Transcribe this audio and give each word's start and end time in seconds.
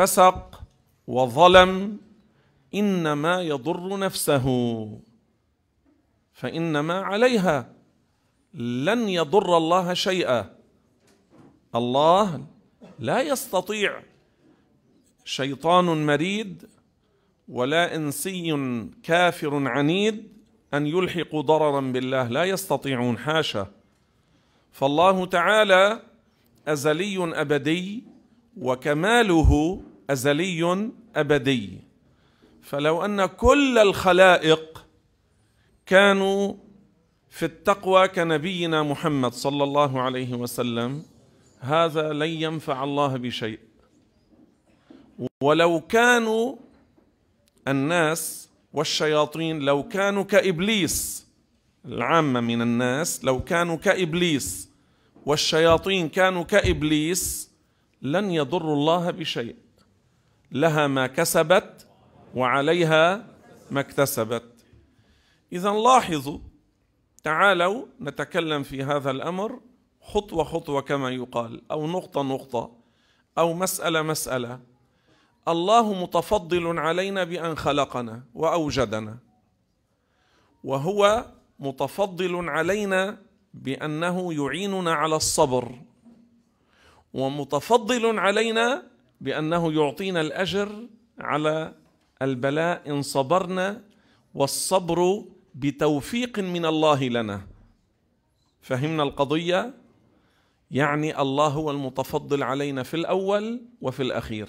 فسق 0.00 0.62
وظلم 1.06 1.98
إنما 2.74 3.42
يضر 3.42 3.98
نفسه 3.98 4.46
فإنما 6.32 7.00
عليها 7.00 7.72
لن 8.54 9.08
يضر 9.08 9.56
الله 9.56 9.94
شيئا. 9.94 10.56
الله 11.74 12.46
لا 12.98 13.20
يستطيع. 13.20 14.02
شيطان 15.24 16.06
مريد 16.06 16.68
ولا 17.48 17.96
إنسي 17.96 18.56
كافر 19.02 19.68
عنيد 19.68 20.28
أن 20.74 20.86
يلحقوا 20.86 21.42
ضررا 21.42 21.80
بالله 21.80 22.28
لا 22.28 22.44
يستطيعون 22.44 23.18
حاشا. 23.18 23.66
فالله 24.72 25.26
تعالى 25.26 26.02
أزلي 26.68 27.40
أبدي 27.40 28.04
وكماله 28.56 29.82
أزلي 30.12 30.90
أبدي. 31.16 31.78
فلو 32.62 33.04
أن 33.04 33.26
كل 33.26 33.78
الخلائق 33.78 34.86
كانوا 35.86 36.54
في 37.30 37.44
التقوى 37.44 38.08
كنبينا 38.08 38.82
محمد 38.82 39.32
صلى 39.32 39.64
الله 39.64 40.00
عليه 40.00 40.34
وسلم 40.34 41.02
هذا 41.60 42.12
لن 42.12 42.28
ينفع 42.28 42.84
الله 42.84 43.16
بشيء. 43.16 43.58
ولو 45.42 45.80
كانوا 45.80 46.56
الناس 47.68 48.48
والشياطين 48.72 49.58
لو 49.58 49.88
كانوا 49.88 50.22
كإبليس 50.22 51.26
العامة 51.84 52.40
من 52.40 52.62
الناس 52.62 53.24
لو 53.24 53.40
كانوا 53.40 53.76
كإبليس 53.76 54.70
والشياطين 55.26 56.08
كانوا 56.08 56.42
كإبليس 56.42 57.50
لن 58.02 58.30
يضروا 58.30 58.74
الله 58.74 59.10
بشيء. 59.10 59.56
لها 60.52 60.86
ما 60.86 61.06
كسبت 61.06 61.86
وعليها 62.34 63.26
ما 63.70 63.80
اكتسبت. 63.80 64.64
إذا 65.52 65.70
لاحظوا 65.70 66.38
تعالوا 67.22 67.86
نتكلم 68.00 68.62
في 68.62 68.82
هذا 68.82 69.10
الأمر 69.10 69.60
خطوة 70.02 70.44
خطوة 70.44 70.80
كما 70.82 71.10
يقال 71.10 71.62
أو 71.70 71.86
نقطة 71.86 72.22
نقطة 72.22 72.76
أو 73.38 73.54
مسألة 73.54 74.02
مسألة. 74.02 74.60
الله 75.48 76.02
متفضل 76.02 76.78
علينا 76.78 77.24
بأن 77.24 77.56
خلقنا 77.56 78.22
وأوجدنا 78.34 79.18
وهو 80.64 81.26
متفضل 81.58 82.48
علينا 82.48 83.18
بأنه 83.54 84.34
يعيننا 84.34 84.92
على 84.92 85.16
الصبر 85.16 85.82
ومتفضل 87.14 88.18
علينا 88.18 88.82
بأنه 89.20 89.72
يعطينا 89.72 90.20
الأجر 90.20 90.86
على 91.18 91.74
البلاء 92.22 92.90
إن 92.90 93.02
صبرنا 93.02 93.82
والصبر 94.34 95.24
بتوفيق 95.54 96.38
من 96.38 96.66
الله 96.66 97.08
لنا. 97.08 97.46
فهمنا 98.60 99.02
القضية؟ 99.02 99.74
يعني 100.70 101.20
الله 101.20 101.46
هو 101.48 101.70
المتفضل 101.70 102.42
علينا 102.42 102.82
في 102.82 102.94
الأول 102.94 103.62
وفي 103.80 104.02
الأخير. 104.02 104.48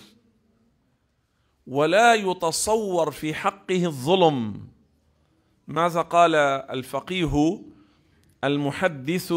ولا 1.67 2.13
يتصور 2.13 3.11
في 3.11 3.33
حقه 3.33 3.85
الظلم. 3.85 4.67
ماذا 5.67 6.01
قال 6.01 6.35
الفقيه؟ 6.35 7.61
المحدث 8.43 9.33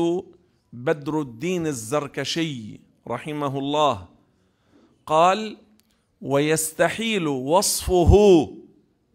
بدر 0.73 1.21
الدين 1.21 1.67
الزركشي 1.67 2.81
رحمه 3.09 3.59
الله. 3.59 4.14
قال 5.07 5.57
ويستحيل 6.23 7.29
وصفه 7.29 8.15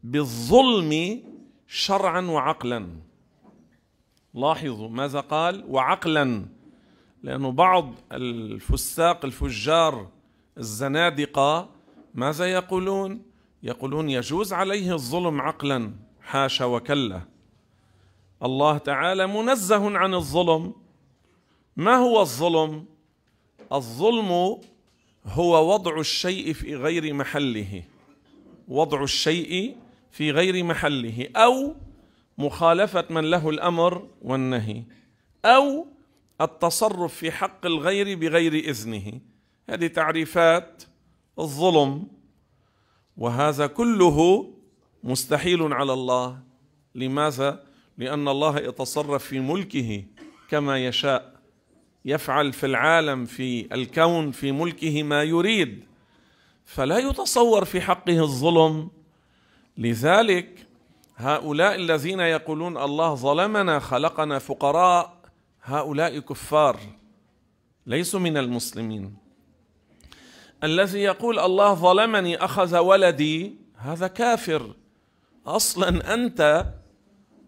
بالظلم 0.04 1.22
شرعا 1.68 2.22
وعقلا. 2.22 2.88
لاحظوا 4.34 4.90
ماذا 4.90 5.20
قال؟ 5.20 5.66
وعقلا. 5.68 6.46
لأنه 7.24 7.52
بعض 7.52 7.94
الفساق 8.12 9.26
الفجار 9.26 10.08
الزنادقة 10.58 11.70
ماذا 12.14 12.46
يقولون؟ 12.46 13.22
يقولون 13.64 14.10
يجوز 14.10 14.54
عليه 14.54 14.94
الظلم 14.94 15.42
عقلا 15.42 15.94
حاشا 16.22 16.66
وكلا. 16.66 17.22
الله 18.44 18.78
تعالى 18.78 19.28
منزه 19.28 19.98
عن 19.98 20.14
الظلم. 20.14 20.74
ما 21.78 21.96
هو 21.96 22.22
الظلم؟ 22.22 22.86
الظلم 23.72 24.62
هو 25.26 25.74
وضع 25.74 26.00
الشيء 26.00 26.54
في 26.54 26.76
غير 26.76 27.14
محله. 27.14 27.84
وضع 28.68 29.04
الشيء 29.04 29.76
في 30.12 30.32
غير 30.32 30.64
محله. 30.64 31.30
أو 31.36 31.76
مخالفة 32.38 33.06
من 33.10 33.30
له 33.30 33.50
الأمر 33.50 34.08
والنهي. 34.22 34.84
أو 35.46 35.88
التصرف 36.42 37.16
في 37.16 37.32
حق 37.32 37.66
الغير 37.66 38.18
بغير 38.18 38.54
إذنه. 38.54 39.20
هذه 39.70 39.88
تعريفات 39.88 40.84
الظلم. 41.40 42.08
وهذا 43.18 43.68
كله 43.68 44.50
مستحيل 45.04 45.74
على 45.74 45.94
الله. 45.94 46.40
لماذا؟ 46.96 47.64
لأن 47.98 48.28
الله 48.28 48.58
يتصرف 48.58 49.24
في 49.26 49.40
ملكه 49.40 50.04
كما 50.50 50.86
يشاء. 50.86 51.39
يفعل 52.06 52.54
في 52.54 52.66
العالم 52.66 53.26
في 53.26 53.74
الكون 53.74 54.32
في 54.32 54.52
ملكه 54.52 55.04
ما 55.04 55.24
يريد. 55.24 55.84
فلا 56.66 56.98
يتصور 56.98 57.66
في 57.66 57.82
حقه 57.82 58.20
الظلم. 58.20 58.90
لذلك 59.78 60.68
هؤلاء 61.16 61.76
الذين 61.76 62.20
يقولون 62.20 62.78
الله 62.78 63.16
ظلمنا 63.16 63.80
خلقنا 63.80 64.40
فقراء 64.40 65.20
هؤلاء 65.64 66.20
كفار 66.20 66.80
ليسوا 67.86 68.20
من 68.20 68.38
المسلمين. 68.38 69.16
الذي 70.64 71.00
يقول 71.00 71.40
الله 71.40 71.74
ظلمني 71.74 72.38
أخذ 72.38 72.78
ولدي 72.78 73.56
هذا 73.76 74.08
كافر. 74.08 74.76
أصلا 75.46 76.14
أنت 76.14 76.66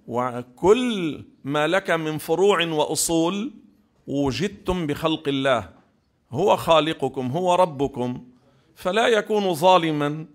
وكل 0.08 1.24
ما 1.44 1.68
لك 1.68 1.92
من 1.92 2.18
فروع 2.18 2.66
وأصول 2.66 3.54
وجدتم 4.08 4.88
بخلق 4.88 5.28
الله. 5.28 5.70
هو 6.32 6.58
خالقكم 6.58 7.28
هو 7.28 7.56
ربكم. 7.56 8.24
فلا 8.76 9.08
يكون 9.08 9.54
ظالما 9.54 10.26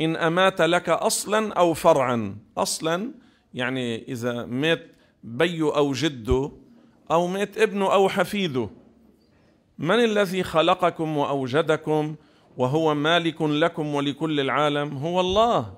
إن 0.00 0.16
أمات 0.16 0.60
لك 0.60 0.88
أصلا 0.88 1.52
أو 1.52 1.74
فرعا. 1.74 2.36
أصلا 2.58 3.10
يعني 3.54 4.08
إذا 4.08 4.44
مات 4.44 4.86
بيه 5.24 5.76
أو 5.76 5.92
جده 5.92 6.52
أو 7.10 7.26
مات 7.26 7.58
ابنه 7.58 7.92
أو 7.92 8.08
حفيده. 8.08 8.70
من 9.78 10.04
الذي 10.04 10.42
خلقكم 10.42 11.16
وأوجدكم 11.16 12.14
وهو 12.56 12.94
مالك 12.94 13.42
لكم 13.42 13.94
ولكل 13.94 14.40
العالم؟ 14.40 14.96
هو 14.96 15.20
الله. 15.20 15.74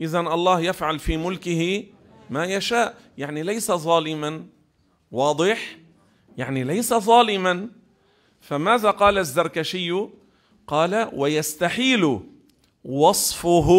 اذا 0.00 0.20
الله 0.20 0.60
يفعل 0.60 0.98
في 0.98 1.16
ملكه 1.16 1.84
ما 2.30 2.44
يشاء. 2.44 2.94
يعني 3.18 3.42
ليس 3.42 3.72
ظالما. 3.72 4.46
واضح؟ 5.10 5.76
يعني 6.38 6.64
ليس 6.64 6.94
ظالما. 6.94 7.68
فماذا 8.40 8.90
قال 8.90 9.18
الزركشي؟ 9.18 9.92
قال 10.66 11.10
ويستحيل 11.12 12.20
وصفه 12.84 13.70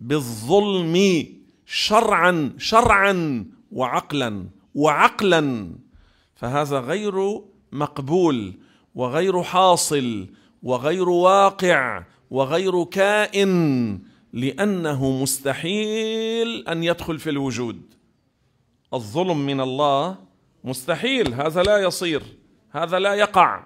بالظلم 0.00 1.26
شرعا 1.66 2.52
شرعا 2.58 3.46
وعقلا 3.72 4.46
وعقلا. 4.74 5.72
فهذا 6.34 6.80
غير 6.80 7.40
مقبول 7.72 8.54
وغير 8.94 9.42
حاصل 9.42 10.26
وغير 10.62 11.08
واقع 11.08 12.04
وغير 12.30 12.84
كائن 12.84 13.98
لأنه 14.32 15.22
مستحيل 15.22 16.68
أن 16.68 16.84
يدخل 16.84 17.18
في 17.18 17.30
الوجود. 17.30 17.94
الظلم 18.94 19.46
من 19.46 19.60
الله 19.60 20.31
مستحيل 20.64 21.34
هذا 21.34 21.62
لا 21.62 21.78
يصير 21.78 22.22
هذا 22.70 22.98
لا 22.98 23.14
يقع. 23.14 23.64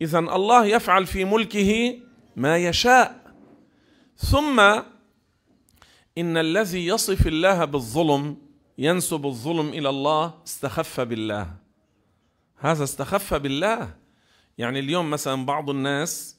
اذا 0.00 0.18
الله 0.18 0.66
يفعل 0.66 1.06
في 1.06 1.24
ملكه 1.24 1.98
ما 2.36 2.56
يشاء. 2.56 3.34
ثم 4.16 4.60
إن 6.18 6.36
الذي 6.36 6.86
يصف 6.86 7.26
الله 7.26 7.64
بالظلم 7.64 8.36
ينسب 8.78 9.26
الظلم 9.26 9.68
إلى 9.68 9.88
الله 9.88 10.34
استخف 10.46 11.00
بالله. 11.00 11.54
هذا 12.58 12.84
استخف 12.84 13.34
بالله. 13.34 13.94
يعني 14.58 14.78
اليوم 14.78 15.10
مثلا 15.10 15.46
بعض 15.46 15.70
الناس 15.70 16.38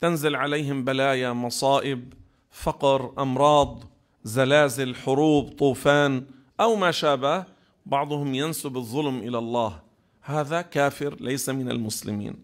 تنزل 0.00 0.36
عليهم 0.36 0.84
بلايا 0.84 1.32
مصائب 1.32 2.14
فقر 2.50 3.12
أمراض 3.18 3.84
زلازل 4.24 4.94
حروب 4.94 5.48
طوفان 5.48 6.26
أو 6.60 6.76
ما 6.76 6.90
شابه 6.90 7.55
بعضهم 7.86 8.34
ينسب 8.34 8.76
الظلم 8.76 9.18
إلى 9.18 9.38
الله. 9.38 9.82
هذا 10.22 10.62
كافر 10.62 11.16
ليس 11.20 11.48
من 11.48 11.70
المسلمين. 11.70 12.42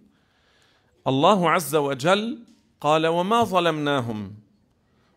الله 1.07 1.51
عز 1.51 1.75
وجل 1.75 2.39
قال 2.81 3.07
وما 3.07 3.45
ظلمناهم. 3.45 4.35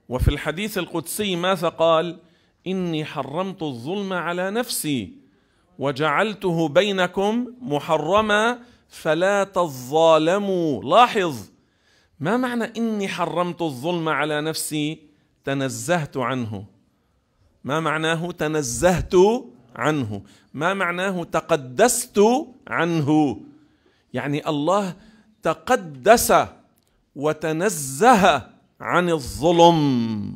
وفي 0.09 0.27
الحديث 0.27 0.77
القدسي 0.77 1.35
ماذا 1.35 1.69
قال؟ 1.69 2.19
إني 2.67 3.05
حرمت 3.05 3.63
الظلم 3.63 4.13
على 4.13 4.51
نفسي 4.51 5.13
وجعلته 5.79 6.67
بينكم 6.67 7.47
محرما 7.61 8.59
فلا 8.89 9.43
تظالموا. 9.43 10.83
لاحظ 10.83 11.49
ما 12.19 12.37
معنى 12.37 12.63
إني 12.63 13.07
حرمت 13.07 13.61
الظلم 13.61 14.09
على 14.09 14.41
نفسي؟ 14.41 14.99
تنزهت 15.43 16.17
عنه. 16.17 16.65
ما 17.63 17.79
معناه 17.79 18.31
تنزهت؟ 18.31 19.13
عنه. 19.75 20.21
ما 20.53 20.73
معناه 20.73 21.23
تقدست 21.23 22.19
عنه؟ 22.67 23.41
يعني 24.13 24.49
الله 24.49 24.95
تقدس 25.43 26.33
وتنزه 27.15 28.49
عن 28.81 29.09
الظلم. 29.09 30.35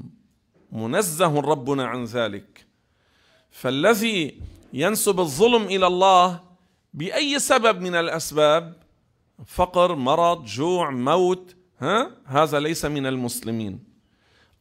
منزه 0.71 1.39
ربنا 1.39 1.85
عن 1.85 2.03
ذلك. 2.03 2.65
فالذي 3.51 4.41
ينسب 4.73 5.19
الظلم 5.19 5.63
إلى 5.63 5.87
الله 5.87 6.39
بأي 6.93 7.39
سبب 7.39 7.81
من 7.81 7.95
الأسباب؟ 7.95 8.73
فقر 9.45 9.95
مرض 9.95 10.45
جوع 10.45 10.89
موت 10.89 11.55
ها؟ 11.79 12.11
هذا 12.25 12.59
ليس 12.59 12.85
من 12.85 13.05
المسلمين. 13.05 13.83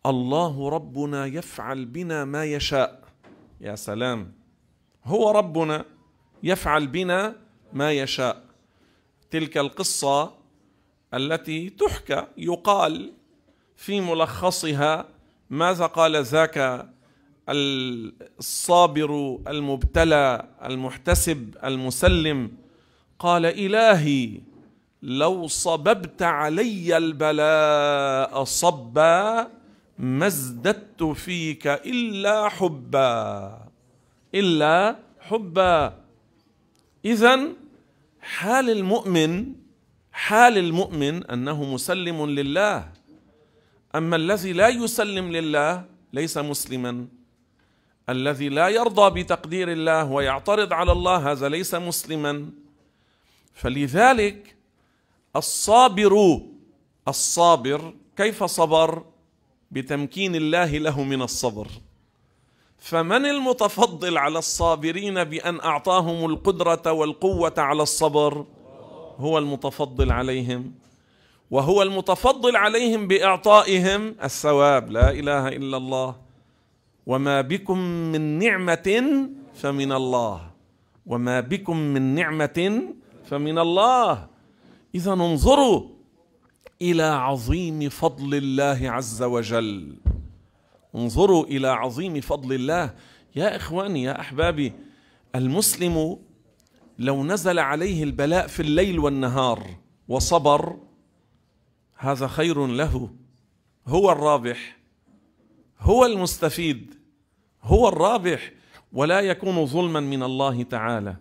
الله 0.06 0.69
ربنا 0.69 1.26
يفعل 1.26 1.84
بنا 1.84 2.25
ما 2.25 2.44
يشاء. 2.44 3.04
يا 3.60 3.75
سلام. 3.75 4.38
هو 5.04 5.30
ربنا 5.30 5.84
يفعل 6.42 6.86
بنا 6.86 7.36
ما 7.72 7.92
يشاء. 7.92 8.44
تلك 9.30 9.58
القصة 9.58 10.34
التي 11.14 11.70
تحكى 11.70 12.26
يقال 12.36 13.12
في 13.76 14.00
ملخصها 14.00 15.08
ماذا 15.50 15.86
قال 15.86 16.22
ذاك 16.24 16.86
الصابر 17.48 19.38
المبتلى 19.48 20.48
المحتسب 20.64 21.54
المسلم؟ 21.64 22.52
قال 23.18 23.46
إلهي 23.46 24.40
لو 25.02 25.46
صببت 25.46 26.22
علي 26.22 26.96
البلاء 26.96 28.44
صبا 28.44 29.48
ما 29.98 30.26
ازددت 30.26 31.02
فيك 31.02 31.66
إلا 31.66 32.48
حبا. 32.48 33.67
إلا 34.34 34.96
حبا. 35.20 36.04
اذا 37.04 37.48
حال 38.20 38.70
المؤمن 38.70 39.54
حال 40.12 40.58
المؤمن 40.58 41.25
أنه 41.25 41.64
مسلم 41.64 42.26
لله. 42.26 42.92
أما 43.94 44.16
الذي 44.16 44.52
لا 44.52 44.69
يسلم 44.69 45.32
لله 45.32 45.84
ليس 46.12 46.38
مسلما. 46.38 47.06
الذي 48.08 48.48
لا 48.48 48.69
يرضى 48.69 49.22
بتقدير 49.22 49.72
الله 49.72 50.04
ويعترض 50.04 50.72
على 50.72 50.92
الله 50.92 51.32
هذا 51.32 51.48
ليس 51.48 51.75
مسلما. 51.75 52.50
فلذلك 53.54 54.56
الصابر 55.36 56.40
الصابر 57.08 57.94
كيف 58.16 58.44
صبر؟ 58.44 59.04
بتمكين 59.70 60.34
الله 60.34 60.78
له 60.78 61.02
من 61.02 61.22
الصبر. 61.22 61.69
فمن 62.78 63.26
المتفضل 63.26 64.19
على 64.19 64.38
الصابرين 64.38 65.25
بأن 65.25 65.60
أعطاهم 65.60 66.30
القدرة 66.30 66.92
والقوة 66.92 67.54
على 67.58 67.82
الصبر؟ 67.82 68.44
هو 69.19 69.38
المتفضل 69.38 70.12
عليهم. 70.12 70.72
وهو 71.50 71.82
المتفضل 71.82 72.56
عليهم 72.56 73.08
بإعطائهم 73.08 74.14
الثواب. 74.25 74.90
لا 74.90 75.10
إله 75.10 75.48
إلا 75.48 75.76
الله. 75.76 76.16
وما 77.06 77.40
بكم 77.40 77.78
من 77.78 78.38
نعمة 78.38 79.28
فمن 79.54 79.92
الله. 79.92 80.50
وما 81.06 81.40
بكم 81.40 81.76
من 81.76 82.14
نعمة 82.14 82.82
فمن 83.25 83.58
الله. 83.58 84.26
إذا 84.94 85.12
انظروا 85.12 85.82
إلى 86.82 87.02
عظيم 87.02 87.88
فضل 87.88 88.34
الله 88.34 88.90
عز 88.90 89.22
وجل. 89.22 89.96
انظروا 90.94 91.44
إلى 91.44 91.69
عظيم 91.69 92.20
فضل 92.20 92.52
الله. 92.52 92.94
يا 93.37 93.56
إخواني 93.56 94.02
يا 94.02 94.20
أحبابي 94.20 94.73
المسلم 95.35 96.19
لو 96.99 97.25
نزل 97.25 97.58
عليه 97.58 98.02
البلاء 98.02 98.46
في 98.46 98.61
الليل 98.61 98.99
والنهار 98.99 99.67
وصبر 100.08 100.76
هذا 101.96 102.26
خير 102.26 102.67
له. 102.67 103.11
هو 103.87 104.12
الرابح 104.12 104.79
هو 105.81 106.06
المستفيد 106.06 106.94
هو 107.62 107.88
الرابح 107.88 108.52
ولا 108.93 109.20
يكون 109.20 109.67
ظلما 109.67 110.00
من 110.00 110.23
الله 110.23 110.62
تعالى. 110.62 111.17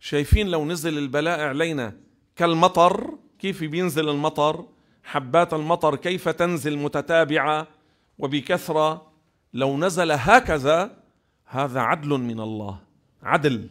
شايفين 0.00 0.48
لو 0.48 0.64
نزل 0.64 0.98
البلاء 0.98 1.40
علينا 1.40 1.96
كالمطر؟ 2.36 3.18
كيف 3.38 3.64
بينزل 3.64 4.08
المطر؟ 4.08 4.66
حبات 5.04 5.54
المطر 5.54 5.96
كيف 5.96 6.28
تنزل 6.28 6.78
متتابعة؟ 6.78 7.79
وبكثرة 8.20 9.12
لو 9.54 9.76
نزل 9.76 10.12
هكذا 10.12 10.96
هذا 11.44 11.80
عدل 11.80 12.08
من 12.08 12.40
الله 12.40 12.78
عدل 13.22 13.68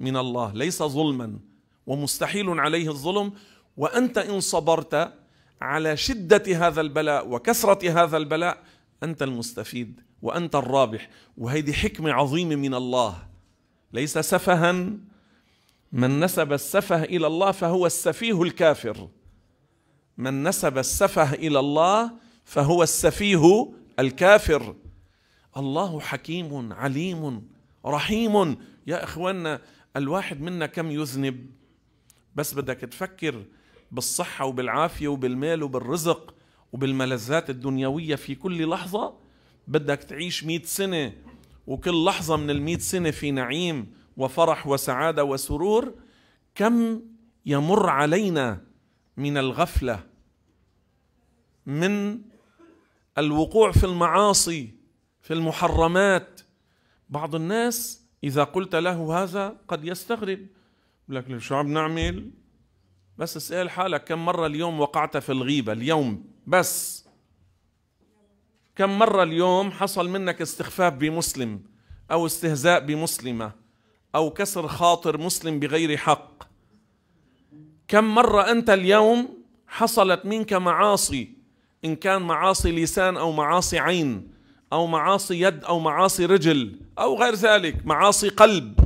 من 0.00 0.16
الله 0.16 0.52
ليس 0.54 0.82
ظلما 0.82 1.38
ومستحيل 1.86 2.60
عليه 2.60 2.88
الظلم. 2.88 3.32
وأنت 3.76 4.18
إن 4.18 4.40
صبرت 4.40 5.12
على 5.60 5.96
شدة 5.96 6.66
هذا 6.66 6.80
البلاء 6.80 7.28
وكثرة 7.28 8.02
هذا 8.02 8.16
البلاء 8.16 8.62
أنت 9.02 9.22
المستفيد 9.22 10.00
وأنت 10.22 10.54
الرابح. 10.54 11.10
وهذه 11.38 11.72
حكمة 11.72 12.12
عظيمة 12.12 12.54
من 12.54 12.74
الله. 12.74 13.14
ليس 13.92 14.18
سفها 14.18 14.72
من 15.92 16.20
نسب 16.20 16.52
السفه 16.52 17.04
إلى 17.04 17.26
الله 17.26 17.52
فهو 17.52 17.86
السفيه 17.86 18.42
الكافر. 18.42 19.08
من 20.18 20.42
نسب 20.48 20.78
السفه 20.78 21.34
إلى 21.34 21.60
الله 21.60 22.10
فهو 22.44 22.82
السفيه 22.82 23.72
الكافر. 23.98 24.76
الله 25.56 26.00
حكيم 26.00 26.72
عليم 26.72 27.48
رحيم. 27.86 28.56
يا 28.86 29.04
إخواننا 29.04 29.60
الواحد 29.96 30.40
منا 30.40 30.66
كم 30.66 30.90
يذنب؟ 30.90 31.50
بس 32.34 32.54
بدك 32.54 32.76
تفكر 32.76 33.44
بالصحة 33.90 34.44
وبالعافية 34.44 35.08
وبالمال 35.08 35.62
وبالرزق 35.62 36.34
وبالملذات 36.72 37.50
الدنيوية 37.50 38.14
في 38.16 38.34
كل 38.34 38.68
لحظة. 38.68 39.14
بدك 39.68 39.98
تعيش 39.98 40.44
مئة 40.44 40.62
سنة 40.62 41.12
وكل 41.66 42.04
لحظة 42.04 42.36
من 42.36 42.50
المئة 42.50 42.78
سنة 42.78 43.10
في 43.10 43.30
نعيم 43.30 43.92
وفرح 44.16 44.66
وسعادة 44.66 45.24
وسرور. 45.24 45.94
كم 46.54 47.00
يمر 47.46 47.88
علينا 47.90 48.64
من 49.16 49.36
الغفلة 49.36 50.04
من 51.66 52.20
الوقوع 53.18 53.72
في 53.72 53.84
المعاصي 53.84 54.74
في 55.20 55.34
المحرمات. 55.34 56.40
بعض 57.08 57.34
الناس 57.34 58.04
إذا 58.24 58.44
قلت 58.44 58.74
له 58.76 59.22
هذا 59.22 59.56
قد 59.68 59.84
يستغرب. 59.84 60.46
لك 61.08 61.38
شو 61.38 61.54
عم 61.54 61.72
نعمل 61.72 62.30
بس 63.18 63.36
اسأل 63.36 63.70
حالك 63.70 64.04
كم 64.04 64.24
مرة 64.24 64.46
اليوم 64.46 64.80
وقعت 64.80 65.16
في 65.16 65.32
الغيبة؟ 65.32 65.72
اليوم 65.72 66.24
بس. 66.46 67.04
كم 68.76 68.98
مرة 68.98 69.22
اليوم 69.22 69.70
حصل 69.70 70.08
منك 70.08 70.42
استخفاف 70.42 70.92
بمسلم 70.92 71.62
أو 72.10 72.26
استهزاء 72.26 72.86
بمسلمة 72.86 73.52
أو 74.14 74.30
كسر 74.30 74.68
خاطر 74.68 75.18
مسلم 75.18 75.60
بغير 75.60 75.96
حق؟ 75.96 76.42
كم 77.88 78.14
مرة 78.14 78.50
أنت 78.50 78.70
اليوم 78.70 79.44
حصلت 79.66 80.26
منك 80.26 80.52
معاصي؟ 80.52 81.37
إن 81.84 81.96
كان 81.96 82.22
معاصي 82.22 82.72
لسان 82.72 83.16
أو 83.16 83.32
معاصي 83.32 83.78
عين 83.78 84.32
أو 84.72 84.86
معاصي 84.86 85.40
يد 85.40 85.64
أو 85.64 85.78
معاصي 85.78 86.26
رجل 86.26 86.80
أو 86.98 87.18
غير 87.18 87.34
ذلك 87.34 87.86
معاصي 87.86 88.28
قلب. 88.28 88.80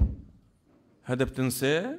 هذا 1.03 1.25
بتنساه 1.25 1.99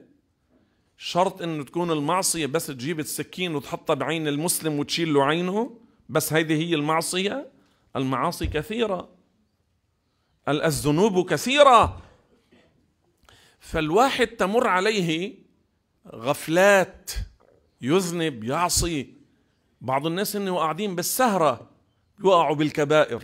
شرط 0.97 1.41
انه 1.41 1.63
تكون 1.63 1.91
المعصية 1.91 2.45
بس 2.45 2.67
تجيب 2.67 3.00
السكين 3.00 3.55
وتحطها 3.55 3.93
بعين 3.93 4.27
المسلم 4.27 4.79
وتشيل 4.79 5.13
له 5.13 5.23
عينه؟ 5.25 5.79
بس 6.09 6.33
هذه 6.33 6.53
هي 6.53 6.75
المعصية؟ 6.75 7.51
المعاصي 7.95 8.47
كثيرة. 8.47 9.09
الذنوب 10.47 11.29
كثيرة. 11.29 12.01
فالواحد 13.59 14.27
تمر 14.27 14.67
عليه 14.67 15.35
غفلات 16.07 17.12
يذنب 17.81 18.43
يعصي. 18.43 19.12
بعض 19.84 20.08
الناس 20.08 20.36
إنه 20.36 20.58
قاعدين 20.58 20.96
بالسهرة 20.96 21.70
يوقعوا 22.24 22.56
بالكبائر 22.56 23.24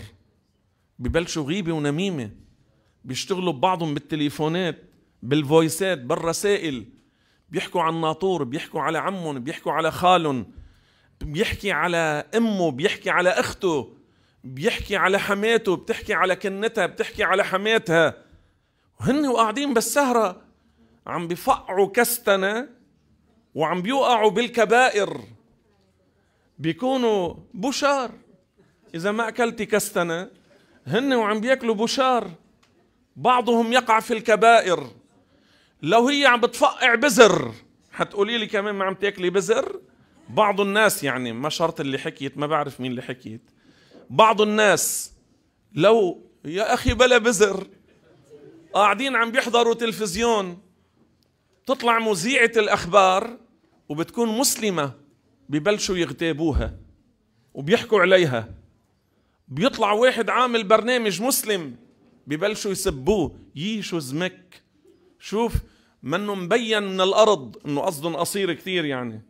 ببلشوا 1.00 1.44
غيبة 1.44 1.74
ونميمة 1.74 2.32
بيشتغلوا 3.06 3.54
ببعضهم 3.54 3.94
بالتليفونات 3.94 4.84
بالفويسات 5.24 5.98
بالرسائل 5.98 6.86
بيحكوا 7.50 7.82
عن 7.82 8.02
ناطور 8.02 8.44
بيحكوا 8.44 8.82
على 8.82 8.98
عمهم 8.98 9.40
بيحكوا 9.40 9.72
على 9.72 9.92
خالهم 9.92 10.46
بيحكي 11.22 11.72
على 11.72 12.26
أمه 12.36 12.72
بيحكي 12.72 13.10
على 13.10 13.30
أخته 13.30 13.94
بيحكي 14.44 14.96
على 14.96 15.20
حماته 15.20 15.76
بتحكي 15.76 16.14
على 16.14 16.36
كنتها 16.36 16.86
بتحكي 16.86 17.24
على 17.24 17.44
حماتها. 17.44 18.24
وهن 19.00 19.28
وقاعدين 19.28 19.74
بالسهرة 19.74 20.42
عم 21.08 21.28
بفقعوا 21.28 21.88
كستنة 21.88 22.70
وعم 23.56 23.82
بيوقعوا 23.82 24.32
بالكبائر. 24.32 25.22
بيكونوا 26.60 27.36
بشار. 27.54 28.12
إذا 28.96 29.12
ما 29.12 29.28
أكلتي 29.28 29.66
كستنة 29.66 30.30
هن 30.88 31.14
وعم 31.14 31.40
بياكلوا 31.40 31.76
بشار. 31.76 32.32
بعضهم 33.16 33.74
يقع 33.74 34.00
في 34.00 34.14
الكبائر. 34.14 34.92
لو 35.82 36.08
هي 36.08 36.26
عم 36.26 36.42
بتفقع 36.42 36.96
بزر 36.96 37.54
حتقولي 37.92 38.38
لي 38.38 38.48
كمان 38.48 38.76
ما 38.76 38.86
عم 38.86 38.94
تاكلي 38.94 39.30
بزر؟ 39.30 39.82
بعض 40.30 40.62
الناس 40.62 41.04
يعني 41.04 41.34
ما 41.34 41.50
شرط 41.50 41.80
اللي 41.80 41.98
حكيت 41.98 42.38
ما 42.38 42.48
بعرف 42.48 42.82
مين 42.82 42.92
اللي 42.92 43.02
حكيت. 43.02 43.42
بعض 44.10 44.42
الناس 44.42 45.14
لو 45.74 46.24
يا 46.46 46.74
أخي 46.74 46.94
بلا 46.94 47.18
بزر 47.18 47.68
قاعدين 48.74 49.16
عم 49.16 49.32
بيحضروا 49.32 49.74
تلفزيون 49.74 50.58
تطلع 51.66 52.00
مذيعة 52.00 52.52
الأخبار 52.58 53.38
وبتكون 53.90 54.38
مسلمة. 54.38 54.99
ببلشوا 55.50 55.98
يغتابوها 55.98 56.78
وبيحكوا 57.54 58.02
عليها. 58.02 58.50
بيطلع 59.48 59.92
واحد 59.92 60.30
عامل 60.30 60.64
برنامج 60.64 61.22
مسلم 61.22 61.76
ببلشوا 62.28 62.72
يسبوه. 62.72 63.40
يي 63.56 63.82
شو 63.82 64.00
زمك. 64.00 64.62
شوف 65.20 65.54
منه 66.04 66.36
مبين 66.36 66.84
من 66.84 67.02
الأرض 67.02 67.58
إنه 67.66 67.82
قصدهم 67.82 68.16
قصير 68.16 68.54
كثير 68.54 68.86
يعني. 68.86 69.22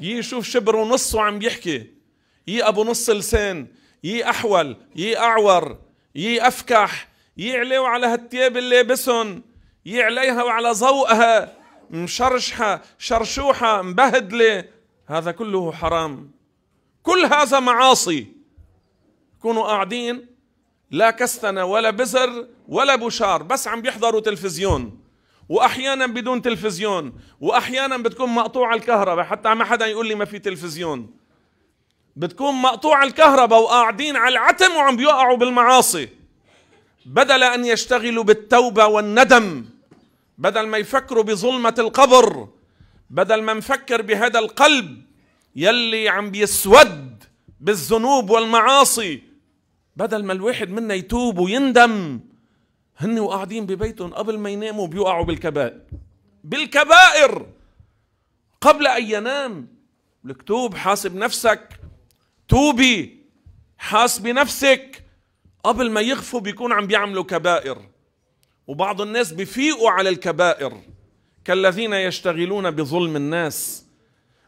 يي 0.00 0.22
شوف 0.22 0.48
شبر 0.48 0.76
ونص 0.76 1.14
وعم 1.14 1.38
بيحكي 1.38 1.86
يي 2.48 2.62
أبو 2.62 2.84
نص 2.84 3.10
لسان. 3.10 3.66
يي 4.04 4.30
أحول. 4.30 4.76
يي 4.96 5.18
أعور. 5.18 5.78
يي 6.14 6.48
أفكح. 6.48 7.08
يي 7.36 7.56
عليه 7.56 7.78
على 7.78 8.06
هالتياب 8.06 8.56
اللي 8.56 8.76
لابسهم 8.76 9.42
يي 9.86 10.02
عليها 10.02 10.42
وعلى 10.42 10.70
ذوقها 10.70 11.56
مشرشحة. 11.90 12.82
شرشوحة. 12.98 13.82
مبهدلة. 13.82 14.77
هذا 15.08 15.32
كله 15.32 15.72
حرام. 15.72 16.30
كل 17.02 17.24
هذا 17.24 17.60
معاصي. 17.60 18.26
كونوا 19.42 19.62
قاعدين 19.62 20.26
لا 20.90 21.10
كستنة 21.10 21.64
ولا 21.64 21.90
بزر 21.90 22.46
ولا 22.68 22.96
بشار 22.96 23.42
بس 23.42 23.68
عم 23.68 23.82
بيحضروا 23.82 24.20
تلفزيون. 24.20 25.00
وأحيانا 25.48 26.06
بدون 26.06 26.42
تلفزيون 26.42 27.12
وأحيانا 27.40 27.96
بتكون 27.96 28.28
مقطوعة 28.30 28.74
الكهرباء 28.74 29.24
حتى 29.24 29.54
ما 29.54 29.64
حدا 29.64 29.86
يقول 29.86 30.08
لي 30.08 30.14
ما 30.14 30.24
في 30.24 30.38
تلفزيون. 30.38 31.10
بتكون 32.16 32.54
مقطوعة 32.54 33.04
الكهرباء 33.04 33.60
وقاعدين 33.60 34.16
على 34.16 34.32
العتم 34.32 34.76
وعم 34.76 34.96
بيوقعوا 34.96 35.36
بالمعاصي. 35.36 36.08
بدل 37.06 37.42
أن 37.42 37.64
يشتغلوا 37.64 38.24
بالتوبة 38.24 38.86
والندم 38.86 39.64
بدل 40.38 40.66
ما 40.66 40.78
يفكروا 40.78 41.22
بظلمة 41.22 41.74
القبر 41.78 42.48
بدل 43.10 43.42
ما 43.42 43.52
نفكر 43.54 44.02
بهذا 44.02 44.38
القلب 44.38 45.02
يلي 45.56 46.08
عم 46.08 46.30
بيسود 46.30 47.24
بالذنوب 47.60 48.30
والمعاصي 48.30 49.22
بدل 49.96 50.24
ما 50.24 50.32
الواحد 50.32 50.70
منا 50.70 50.94
يتوب 50.94 51.38
ويندم 51.38 52.20
هن 52.96 53.18
وقاعدين 53.18 53.66
ببيتهم 53.66 54.14
قبل 54.14 54.38
ما 54.38 54.50
يناموا 54.50 54.86
بيوقعوا 54.86 55.24
بالكبائر 55.24 55.80
بالكبائر! 56.44 57.46
قبل 58.60 58.86
أن 58.86 59.10
ينام 59.10 59.68
لك 60.24 60.42
توب 60.42 60.74
حاسب 60.74 61.16
نفسك 61.16 61.80
توبي 62.48 63.18
حاسبي 63.78 64.32
نفسك 64.32 65.04
قبل 65.64 65.90
ما 65.90 66.00
يغفوا 66.00 66.40
بيكون 66.40 66.72
عم 66.72 66.86
بيعملوا 66.86 67.24
كبائر. 67.24 67.88
وبعض 68.66 69.00
الناس 69.00 69.32
بيفيقوا 69.32 69.90
على 69.90 70.08
الكبائر. 70.08 70.80
كالذين 71.48 71.92
يشتغلون 71.92 72.70
بظلم 72.70 73.16
الناس 73.16 73.84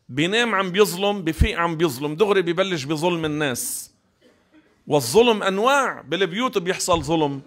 بينام 0.08 0.54
عم 0.54 0.70
بيظلم 0.70 1.22
بفيق 1.22 1.58
عم 1.58 1.76
بيظلم 1.76 2.14
دغري 2.14 2.42
ببلش 2.42 2.84
بظلم 2.84 3.24
الناس. 3.24 3.90
والظلم 4.86 5.42
أنواع 5.42 6.00
بالبيوت 6.00 6.58
بيحصل 6.58 7.02
ظلم. 7.02 7.40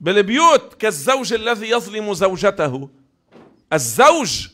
بالبيوت 0.00 0.74
كالزوج 0.74 1.32
الذي 1.32 1.70
يظلم 1.70 2.14
زوجته. 2.14 2.88
الزوج 3.72 4.48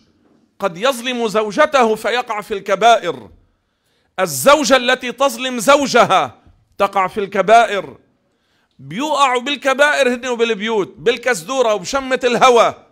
قد 0.58 0.78
يظلم 0.78 1.28
زوجته 1.28 1.94
فيقع 1.94 2.40
في 2.40 2.54
الكبائر. 2.54 3.30
الزوجة 4.20 4.76
التي 4.76 5.12
تظلم 5.12 5.58
زوجها 5.58 6.38
تقع 6.78 7.06
في 7.06 7.20
الكبائر. 7.20 7.96
بيوقعوا 8.78 9.40
بالكبائر 9.40 10.14
هن 10.14 10.26
وبالبيوت 10.26 10.94
بالكسدورة 10.98 11.74
وبشمة 11.74 12.20
الهوى. 12.24 12.83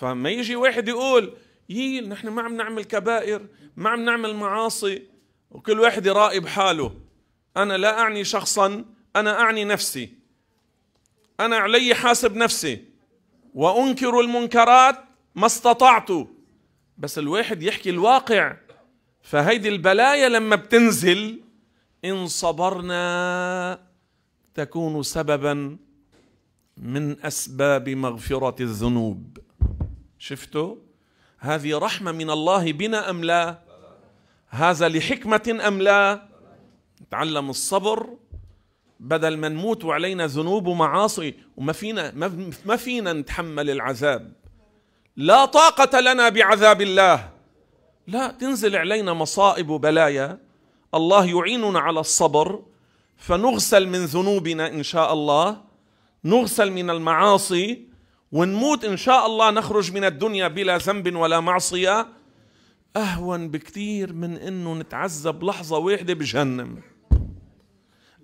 فما 0.00 0.30
يجي 0.30 0.56
واحد 0.56 0.88
يقول 0.88 1.32
يي 1.68 2.00
نحن 2.00 2.28
ما 2.28 2.42
عم 2.42 2.56
نعمل 2.56 2.84
كبائر 2.84 3.46
ما 3.76 3.90
عم 3.90 4.04
نعمل 4.04 4.34
معاصي. 4.34 5.02
وكل 5.50 5.80
واحد 5.80 6.06
يراقب 6.06 6.46
حاله. 6.46 6.94
أنا 7.56 7.76
لا 7.76 8.00
أعني 8.00 8.24
شخصا 8.24 8.84
أنا 9.16 9.40
أعني 9.40 9.64
نفسي. 9.64 10.12
أنا 11.40 11.56
علي 11.56 11.94
حاسب 11.94 12.36
نفسي. 12.36 12.84
وأنكر 13.54 14.20
المنكرات 14.20 14.96
ما 15.34 15.46
استطعت. 15.46 16.08
بس 16.98 17.18
الواحد 17.18 17.62
يحكي 17.62 17.90
الواقع. 17.90 18.56
فهيدي 19.22 19.68
البلايا 19.68 20.28
لما 20.28 20.56
بتنزل 20.56 21.40
إن 22.04 22.26
صبرنا 22.26 23.80
تكون 24.54 25.02
سببا 25.02 25.76
من 26.76 27.24
أسباب 27.24 27.88
مغفرة 27.88 28.62
الذنوب. 28.62 29.38
شفتوا؟ 30.18 30.76
هذه 31.38 31.78
رحمة 31.78 32.12
من 32.12 32.30
الله 32.30 32.72
بنا 32.72 33.10
أم 33.10 33.24
لا؟ 33.24 33.58
هذا 34.48 34.88
لحكمة 34.88 35.60
أم 35.66 35.82
لا؟ 35.82 36.28
تعلم 37.10 37.50
الصبر. 37.50 38.16
بدل 39.00 39.36
ما 39.36 39.48
نموت 39.48 39.84
وعلينا 39.84 40.26
ذنوب 40.26 40.66
ومعاصي 40.66 41.34
وما 41.56 41.72
فينا 41.72 42.10
ما 42.66 42.76
فينا 42.76 43.12
نتحمل 43.12 43.70
العذاب. 43.70 44.32
لا 45.16 45.44
طاقة 45.44 46.00
لنا 46.00 46.28
بعذاب 46.28 46.82
الله. 46.82 47.30
لا 48.06 48.28
تنزل 48.28 48.76
علينا 48.76 49.12
مصائب 49.12 49.68
وبلايا. 49.68 50.38
الله 50.94 51.24
يعيننا 51.24 51.80
على 51.80 52.00
الصبر. 52.00 52.62
فنغسل 53.16 53.88
من 53.88 54.04
ذنوبنا 54.04 54.68
إن 54.68 54.82
شاء 54.82 55.12
الله. 55.12 55.60
نغسل 56.24 56.70
من 56.70 56.90
المعاصي. 56.90 57.88
ونموت 58.32 58.84
إن 58.84 58.96
شاء 58.96 59.26
الله 59.26 59.50
نخرج 59.50 59.92
من 59.92 60.04
الدنيا 60.04 60.48
بلا 60.48 60.78
ذنب 60.78 61.16
ولا 61.16 61.40
معصية. 61.40 62.06
أهون 62.96 63.48
بكثير 63.48 64.12
من 64.12 64.36
إنه 64.36 64.74
نتعذب 64.74 65.44
لحظة 65.44 65.78
واحدة 65.78 66.14
بجهنم. 66.14 66.82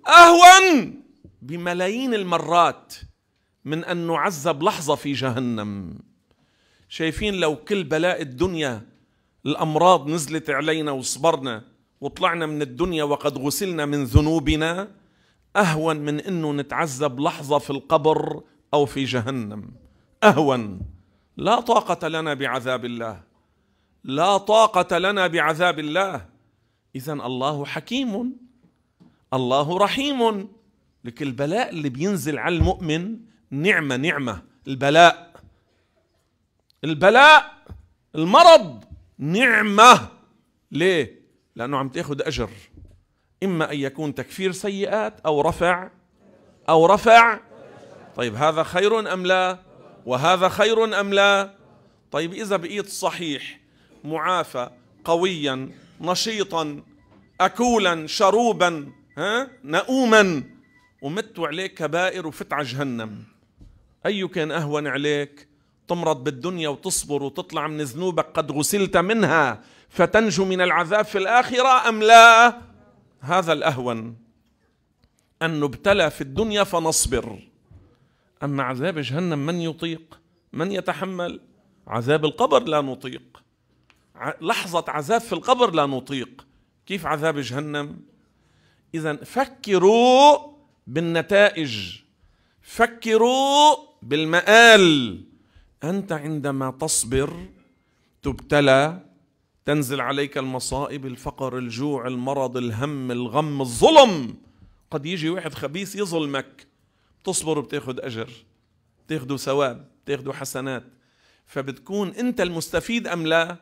أهون 0.07 1.03
بملايين 1.41 2.13
المرات 2.13 2.93
من 3.65 3.85
أن 3.85 4.07
نعذب 4.07 4.63
لحظة 4.63 4.95
في 4.95 5.13
جهنم. 5.13 5.99
شايفين 6.89 7.33
لو 7.33 7.55
كل 7.55 7.83
بلاء 7.83 8.21
الدنيا 8.21 8.81
الأمراض 9.45 10.09
نزلت 10.09 10.49
علينا 10.49 10.91
وصبرنا 10.91 11.63
وطلعنا 12.01 12.45
من 12.45 12.61
الدنيا 12.61 13.03
وقد 13.03 13.37
غسلنا 13.37 13.85
من 13.85 14.03
ذنوبنا 14.03 14.87
أهون 15.55 15.97
من 15.97 16.19
إنه 16.19 16.53
نتعذب 16.53 17.19
لحظة 17.19 17.57
في 17.57 17.69
القبر 17.69 18.41
أو 18.73 18.85
في 18.85 19.03
جهنم. 19.03 19.84
أهون. 20.29 20.81
لا 21.37 21.59
طاقة 21.59 22.07
لنا 22.07 22.33
بعذاب 22.33 22.85
الله. 22.85 23.21
لا 24.03 24.37
طاقة 24.37 24.97
لنا 24.97 25.27
بعذاب 25.27 25.79
الله. 25.79 26.25
اذا 26.95 27.13
الله 27.13 27.65
حكيم. 27.65 28.37
الله 29.33 29.77
رحيم. 29.77 30.47
لك 31.03 31.21
البلاء 31.21 31.69
اللي 31.69 31.89
بينزل 31.89 32.37
على 32.39 32.55
المؤمن 32.55 33.17
نعمة 33.51 33.95
نعمة. 33.95 34.41
البلاء. 34.67 35.33
البلاء. 36.83 37.53
المرض. 38.15 38.83
نعمة. 39.17 40.09
ليه؟ 40.71 41.19
لأنه 41.55 41.77
عم 41.77 41.89
تأخذ 41.89 42.21
أجر. 42.21 42.49
إما 43.43 43.71
أن 43.71 43.79
يكون 43.79 44.15
تكفير 44.15 44.51
سيئات 44.51 45.19
أو 45.19 45.41
رفع. 45.41 45.89
أو 46.69 46.85
رفع. 46.85 47.39
طيب 48.15 48.35
هذا 48.35 48.63
خير 48.63 49.13
أم 49.13 49.25
لا؟ 49.25 49.59
وهذا 50.05 50.49
خير 50.49 50.99
أم 50.99 51.13
لا؟ 51.13 51.53
طيب 52.11 52.33
إذا 52.33 52.57
بقيت 52.57 52.87
صحيح 52.87 53.59
معافى 54.03 54.69
قويا 55.05 55.69
نشيطا 56.01 56.83
أكولا 57.41 58.07
شروبا 58.07 58.91
ها 59.17 59.49
نؤوما 59.63 60.43
ومت 61.01 61.39
عليك 61.39 61.73
كبائر 61.73 62.27
وفت 62.27 62.53
على 62.53 62.63
جهنم. 62.63 63.23
أي 64.05 64.27
كان 64.27 64.51
أهون 64.51 64.87
عليك؟ 64.87 65.47
تمرض 65.87 66.23
بالدنيا 66.23 66.69
وتصبر 66.69 67.23
وتطلع 67.23 67.67
من 67.67 67.81
ذنوبك 67.81 68.25
قد 68.33 68.51
غسلت 68.51 68.97
منها 68.97 69.61
فتنجو 69.89 70.45
من 70.45 70.61
العذاب 70.61 71.05
في 71.05 71.17
الآخرة 71.17 71.89
أم 71.89 72.03
لا؟ 72.03 72.61
هذا 73.19 73.53
الأهون. 73.53 74.17
أن 75.41 75.59
نبتلى 75.59 76.09
في 76.09 76.21
الدنيا 76.21 76.63
فنصبر. 76.63 77.39
اما 78.45 78.63
عذاب 78.63 78.99
جهنم 78.99 79.45
من 79.45 79.61
يطيق؟ 79.61 80.19
من 80.53 80.71
يتحمل؟ 80.71 81.39
عذاب 81.87 82.25
القبر 82.25 82.63
لا 82.63 82.81
نطيق. 82.81 83.43
لحظة 84.41 84.85
عذاب 84.87 85.21
في 85.21 85.33
القبر 85.33 85.71
لا 85.71 85.85
نطيق. 85.85 86.45
كيف 86.85 87.05
عذاب 87.05 87.39
جهنم؟ 87.39 87.99
إذا 88.95 89.15
فكروا 89.15 90.37
بالنتائج. 90.87 92.01
فكروا 92.61 93.75
بالمآل. 94.01 95.23
أنت 95.83 96.11
عندما 96.11 96.71
تصبر 96.71 97.47
تبتلى 98.21 99.01
تنزل 99.65 100.01
عليك 100.01 100.37
المصائب 100.37 101.05
الفقر 101.05 101.57
الجوع 101.57 102.07
المرض 102.07 102.57
الهم 102.57 103.11
الغم 103.11 103.61
الظلم. 103.61 104.35
قد 104.91 105.05
يجي 105.05 105.29
واحد 105.29 105.53
خبيث 105.53 105.95
يظلمك. 105.95 106.67
تصبر 107.25 107.59
بتاخذ 107.59 107.99
أجر 107.99 108.29
بتاخذوا 109.05 109.37
ثواب 109.37 109.87
بتاخذوا 110.05 110.33
حسنات. 110.33 110.83
فبتكون 111.45 112.09
أنت 112.09 112.41
المستفيد 112.41 113.07
أم 113.07 113.27
لا؟ 113.27 113.57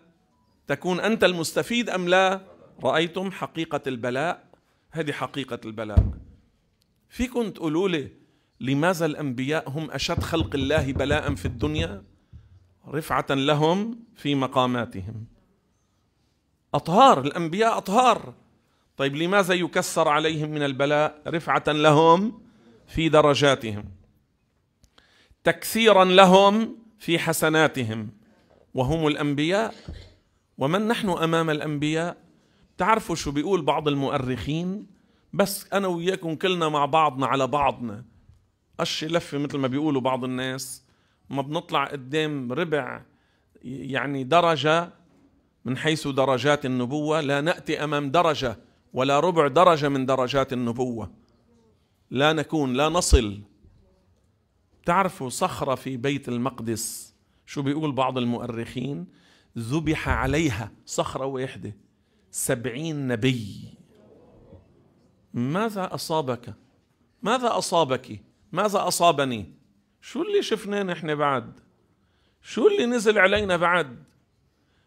تكون 0.67 0.99
أنت 0.99 1.23
المستفيد 1.23 1.89
أم 1.89 2.07
لا؟ 2.07 2.41
رأيتم 2.83 3.31
حقيقة 3.31 3.81
البلاء؟ 3.87 4.47
هذه 4.91 5.11
حقيقة 5.11 5.59
البلاء. 5.65 6.03
فيكم 7.09 7.51
تقولوا 7.51 7.89
لي 7.89 8.11
لماذا 8.59 9.05
الأنبياء 9.05 9.69
هم 9.69 9.91
أشد 9.91 10.19
خلق 10.19 10.55
الله 10.55 10.93
بلاء 10.93 11.35
في 11.35 11.45
الدنيا؟ 11.45 12.03
رفعة 12.87 13.25
لهم 13.29 13.99
في 14.15 14.35
مقاماتهم. 14.35 15.25
أطهار 16.73 17.21
الأنبياء 17.21 17.77
أطهار. 17.77 18.33
طيب 18.97 19.15
لماذا 19.15 19.53
يكسر 19.53 20.07
عليهم 20.07 20.49
من 20.49 20.63
البلاء؟ 20.63 21.21
رفعة 21.27 21.63
لهم 21.67 22.41
في 22.87 23.09
درجاتهم 23.09 23.85
تكثيرا 25.43 26.05
لهم 26.05 26.75
في 26.99 27.19
حسناتهم. 27.19 28.09
وهم 28.73 29.07
الأنبياء 29.07 29.73
ومن 30.57 30.87
نحن 30.87 31.09
أمام 31.09 31.49
الأنبياء؟ 31.49 32.17
تعرفوا 32.77 33.15
شو 33.15 33.31
بيقول 33.31 33.61
بعض 33.61 33.87
المؤرخين؟ 33.87 34.87
بس 35.33 35.73
أنا 35.73 35.87
وياكم 35.87 36.35
كلنا 36.35 36.69
مع 36.69 36.85
بعضنا 36.85 37.27
على 37.27 37.47
بعضنا. 37.47 38.05
قش 38.79 39.03
لفه 39.03 39.37
مثل 39.37 39.57
ما 39.57 39.67
بيقولوا 39.67 40.01
بعض 40.01 40.23
الناس. 40.23 40.83
ما 41.29 41.41
بنطلع 41.41 41.85
قدام 41.85 42.53
ربع 42.53 43.01
يعني 43.63 44.23
درجة 44.23 44.89
من 45.65 45.77
حيث 45.77 46.07
درجات 46.07 46.65
النبوة. 46.65 47.21
لا 47.21 47.41
نأتي 47.41 47.83
أمام 47.83 48.11
درجة 48.11 48.57
ولا 48.93 49.19
ربع 49.19 49.47
درجة 49.47 49.89
من 49.89 50.05
درجات 50.05 50.53
النبوة. 50.53 51.22
لا 52.13 52.33
نكون 52.33 52.73
لا 52.73 52.89
نصل. 52.89 53.41
تعرفوا 54.85 55.29
صخرة 55.29 55.75
في 55.75 55.97
بيت 55.97 56.29
المقدس؟ 56.29 57.13
شو 57.45 57.61
بيقول 57.61 57.91
بعض 57.91 58.17
المؤرخين؟ 58.17 59.07
ذبح 59.57 60.09
عليها 60.09 60.71
صخرة 60.85 61.25
واحدة. 61.25 61.75
سبعين 62.31 63.07
نبي. 63.07 63.73
ماذا 65.33 65.93
أصابك؟ 65.93 66.53
ماذا 67.21 67.57
أصابك؟ 67.57 68.19
ماذا 68.51 68.87
أصابني؟ 68.87 69.53
شو 70.01 70.21
اللي 70.21 70.41
شفناه 70.41 70.83
نحن 70.83 71.15
بعد؟ 71.15 71.59
شو 72.41 72.67
اللي 72.67 72.85
نزل 72.85 73.17
علينا 73.19 73.57
بعد؟ 73.57 74.03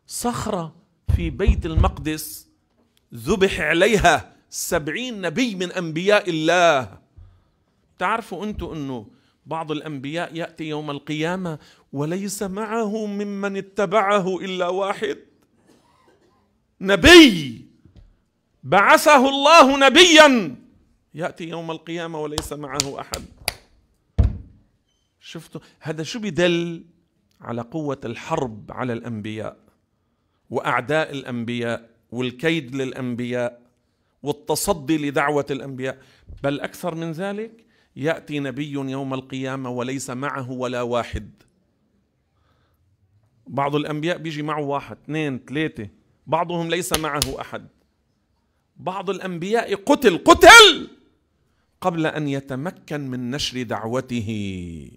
صخرة 0.07 0.77
في 1.17 1.31
بيت 1.31 1.67
المقدس 1.67 2.49
ذبح 3.15 3.61
عليها 3.61 4.37
سبعين 4.51 5.21
نبي 5.21 5.55
من 5.55 5.73
أنبياء 5.73 6.31
الله. 6.31 7.06
تعرفوا 7.99 8.45
أنتم 8.45 8.67
أنه 8.67 9.07
بعض 9.47 9.73
الأنبياء 9.73 10.37
يأتي 10.37 10.65
يوم 10.65 10.91
القيامة 10.91 11.59
وليس 11.93 12.43
معه 12.43 13.07
ممن 13.07 13.57
اتبعه 13.57 14.37
إلا 14.41 14.69
واحد. 14.69 15.19
نبي. 16.81 17.65
بعثه 18.63 19.29
الله 19.29 19.89
نبيا. 19.89 20.57
يأتي 21.15 21.45
يوم 21.49 21.71
القيامة 21.71 22.21
وليس 22.21 22.53
معه 22.53 23.01
أحد. 23.01 23.25
شفتوا؟ 25.21 25.61
هذا 25.81 26.03
شو 26.03 26.19
بدل 26.19 26.85
على 27.41 27.63
قوة 27.63 28.01
الحرب 28.05 28.73
على 28.73 28.93
الأنبياء 28.93 29.57
وأعداء 30.51 31.13
الأنبياء 31.13 31.91
والكيد 32.11 32.75
للأنبياء 32.75 33.63
والتصدي 34.23 34.99
لدعوة 35.09 35.47
الأنبياء؟ 35.51 35.99
بل 36.43 36.61
أكثر 36.61 36.95
من 36.95 37.13
ذلك 37.13 37.66
يأتي 37.97 38.41
نبي 38.41 38.71
يوم 38.71 39.15
القيامة 39.15 39.71
وليس 39.71 40.11
معه 40.11 40.51
ولا 40.51 40.83
واحد. 40.83 41.31
بعض 43.47 43.75
الأنبياء 43.75 44.19
بيجي 44.19 44.43
معه 44.43 44.61
واحد 44.61 44.97
اثنين 45.05 45.39
ثلاثة 45.49 45.89
بعضهم 46.27 46.69
ليس 46.69 46.99
معه 46.99 47.41
أحد. 47.41 47.67
بعض 48.77 49.11
الأنبياء 49.11 49.75
قتل 49.75 50.19
قتل! 50.19 50.89
قبل 51.81 52.07
أن 52.07 52.29
يتمكن 52.29 53.01
من 53.01 53.31
نشر 53.31 53.63
دعوته. 53.63 54.91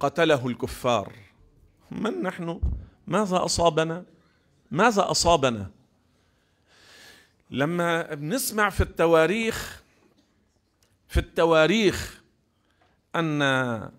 قتله 0.00 0.46
الكفار. 0.46 1.12
من 1.90 2.22
نحن؟ 2.22 2.60
ماذا 3.06 3.44
أصابنا؟ 3.44 4.04
ماذا 4.70 5.10
أصابنا؟ 5.10 5.70
لما 7.50 8.14
بنسمع 8.14 8.70
في 8.70 8.80
التواريخ 8.80 9.83
في 11.14 11.20
التواريخ 11.20 12.22
أن 13.16 13.90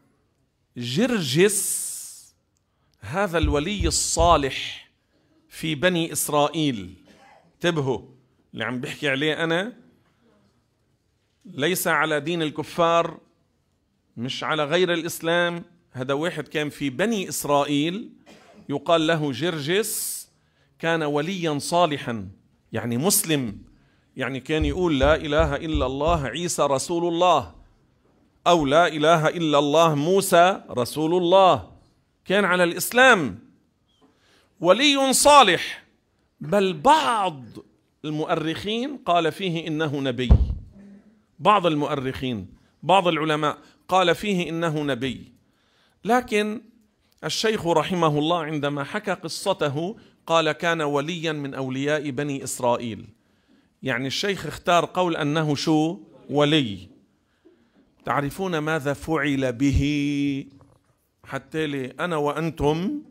جرجس 0.78 2.36
هذا 3.00 3.38
الولي 3.38 3.88
الصالح 3.88 4.90
في 5.50 5.76
بني 5.76 6.12
إسرائيل. 6.12 6.96
انتبهوا 7.54 8.02
اللي 8.54 8.64
عم 8.64 8.82
بحكي 8.82 9.10
عليه 9.10 9.44
أنا. 9.44 9.74
ليس 11.46 11.88
على 11.88 12.20
دين 12.20 12.42
الكفار 12.42 13.20
مش 14.18 14.44
على 14.44 14.64
غير 14.66 14.94
الإسلام. 14.94 15.64
هذا 15.92 16.14
واحد 16.14 16.48
كان 16.48 16.70
في 16.70 16.90
بني 16.90 17.30
إسرائيل. 17.30 18.10
يقال 18.70 19.08
له 19.08 19.32
جرجس 19.32 20.28
كان 20.80 21.04
وليا 21.04 21.60
صالحا 21.60 22.30
يعني 22.74 22.98
مسلم. 22.98 23.62
يعني 24.16 24.40
كان 24.40 24.66
يقول 24.66 25.00
لا 25.00 25.16
إله 25.16 25.56
إلا 25.56 25.86
الله 25.86 26.26
عيسى 26.26 26.62
رسول 26.62 27.14
الله 27.14 27.56
أو 28.48 28.66
لا 28.66 28.88
إله 28.88 29.28
إلا 29.28 29.60
الله 29.60 29.96
موسى 29.96 30.62
رسول 30.70 31.14
الله. 31.14 31.72
كان 32.26 32.46
على 32.46 32.64
الإسلام. 32.64 33.40
ولي 34.60 35.14
صالح. 35.14 35.84
بل 36.42 36.74
بعض 36.74 37.44
المؤرخين 38.06 38.98
قال 38.98 39.32
فيه 39.32 39.68
إنه 39.68 40.00
نبي. 40.00 40.30
بعض 41.40 41.66
المؤرخين 41.66 42.48
بعض 42.84 43.08
العلماء 43.08 43.58
قال 43.88 44.16
فيه 44.16 44.50
إنه 44.50 44.84
نبي. 44.84 45.32
لكن 46.06 46.62
الشيخ 47.24 47.68
رحمه 47.68 48.20
الله 48.20 48.44
عندما 48.44 48.84
حكى 48.84 49.12
قصته 49.12 49.96
قال 50.28 50.52
كان 50.52 50.82
وليا 50.82 51.32
من 51.32 51.54
أولياء 51.54 52.10
بني 52.10 52.44
إسرائيل. 52.44 53.15
يعني 53.84 54.08
الشيخ 54.08 54.46
اختار 54.46 54.86
قول 54.86 55.16
أنه 55.16 55.56
شو؟ 55.56 56.00
ولي. 56.30 56.90
تعرفون 58.06 58.58
ماذا 58.58 58.94
فعل 58.94 59.54
به؟ 59.54 60.46
حتى 61.24 61.68
لي 61.68 61.86
أنا 61.86 62.16
وأنتم 62.16 63.02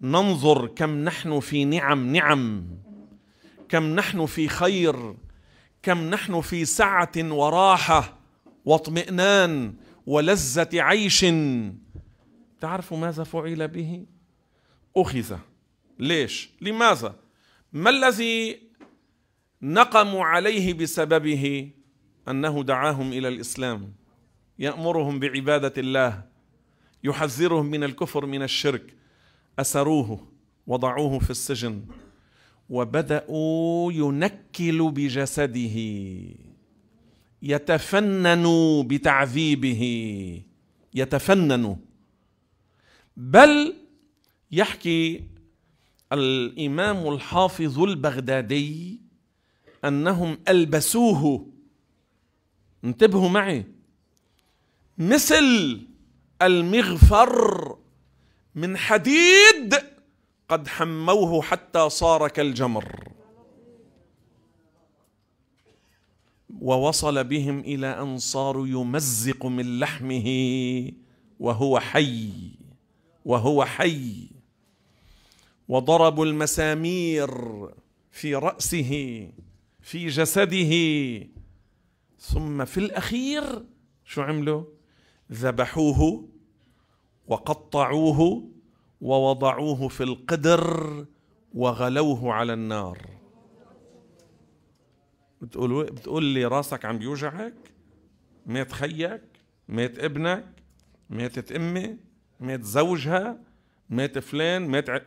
ننظر 0.00 0.66
كم 0.66 1.04
نحن 1.04 1.40
في 1.40 1.64
نعم 1.64 2.12
نعم 2.12 2.64
كم 3.68 3.94
نحن 3.94 4.26
في 4.26 4.48
خير 4.48 5.14
كم 5.82 5.98
نحن 6.10 6.40
في 6.40 6.64
سعة 6.64 7.12
وراحة 7.16 8.18
واطمئنان 8.64 9.74
ولذة 10.06 10.68
عيش. 10.74 11.26
تعرفوا 12.60 12.98
ماذا 12.98 13.24
فعل 13.24 13.68
به؟ 13.68 14.06
أخذ. 14.96 15.36
ليش؟ 15.98 16.50
لماذا؟ 16.60 17.14
ما 17.72 17.90
الذي 17.90 18.60
نقموا 19.62 20.24
عليه 20.24 20.74
بسببه 20.74 21.70
أنه 22.28 22.62
دعاهم 22.62 23.12
إلى 23.12 23.28
الإسلام. 23.28 23.92
يأمرهم 24.58 25.18
بعبادة 25.18 25.72
الله 25.78 26.24
يحذرهم 27.04 27.66
من 27.66 27.84
الكفر 27.84 28.26
من 28.26 28.42
الشرك. 28.42 28.94
أسروه 29.58 30.28
وضعوه 30.66 31.18
في 31.18 31.30
السجن 31.30 31.84
وبدأوا 32.70 33.92
ينكلوا 33.92 34.90
بجسده. 34.90 35.78
يتفننوا 37.42 38.82
بتعذيبه. 38.82 39.82
يتفننوا. 40.94 41.76
بل 43.16 43.74
يحكي 44.52 45.24
الإمام 46.12 47.08
الحافظ 47.14 47.78
البغدادي 47.78 49.01
أنهم 49.84 50.38
ألبسوه. 50.48 51.46
انتبهوا 52.84 53.28
معي. 53.28 53.66
مثل 54.98 55.80
المغفر 56.42 57.76
من 58.54 58.76
حديد 58.76 59.74
قد 60.48 60.68
حموه 60.68 61.42
حتى 61.42 61.90
صار 61.90 62.28
كالجمر. 62.28 63.12
ووصل 66.60 67.24
بهم 67.24 67.60
إلى 67.60 67.86
أن 67.86 68.18
صاروا 68.18 68.66
يمزق 68.66 69.46
من 69.46 69.78
لحمه 69.78 70.28
وهو 71.40 71.80
حي 71.80 72.32
وهو 73.24 73.64
حي. 73.64 74.28
وضربوا 75.68 76.26
المسامير 76.26 77.30
في 78.10 78.34
رأسه. 78.34 79.30
في 79.82 80.06
جسده. 80.06 80.72
ثم 82.18 82.64
في 82.64 82.78
الأخير 82.78 83.64
شو 84.04 84.22
عملوا؟ 84.22 84.64
ذبحوه 85.32 86.28
وقطعوه 87.26 88.50
ووضعوه 89.00 89.88
في 89.88 90.02
القدر 90.02 91.06
وغلوه 91.54 92.32
على 92.32 92.52
النار. 92.52 92.98
بتقول 95.40 95.84
بتقول 95.84 96.24
لي 96.24 96.44
راسك 96.44 96.84
عم 96.84 96.98
بيوجعك؟ 96.98 97.54
مات 98.46 98.72
خيك؟ 98.72 99.22
مات 99.68 99.98
ابنك؟ 99.98 100.62
ماتت 101.10 101.52
امي؟ 101.52 101.96
مات 102.40 102.62
زوجها؟ 102.62 103.40
مات 103.90 104.18
فلان؟ 104.18 104.68
مات 104.68 104.90
ع... 104.90 105.00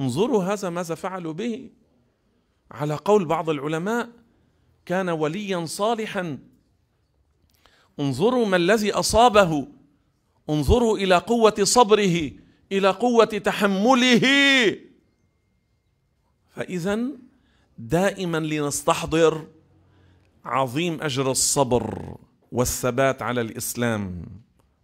انظروا 0.00 0.44
هذا 0.44 0.70
ماذا 0.70 0.94
فعلوا 0.94 1.32
به. 1.32 1.70
على 2.70 2.94
قول 2.94 3.24
بعض 3.24 3.50
العلماء 3.50 4.08
كان 4.86 5.08
وليا 5.08 5.66
صالحا. 5.66 6.38
انظروا 8.00 8.46
ما 8.46 8.56
الذي 8.56 8.92
أصابه. 8.92 9.68
انظروا 10.50 10.98
إلى 10.98 11.16
قوة 11.18 11.54
صبره 11.62 12.30
إلى 12.72 12.90
قوة 12.90 13.24
تحمله. 13.24 14.26
فاذا 16.48 16.98
دائما 17.78 18.38
لنستحضر 18.38 19.46
عظيم 20.44 21.02
أجر 21.02 21.30
الصبر 21.30 22.16
والثبات 22.52 23.22
على 23.22 23.40
الإسلام. 23.40 24.26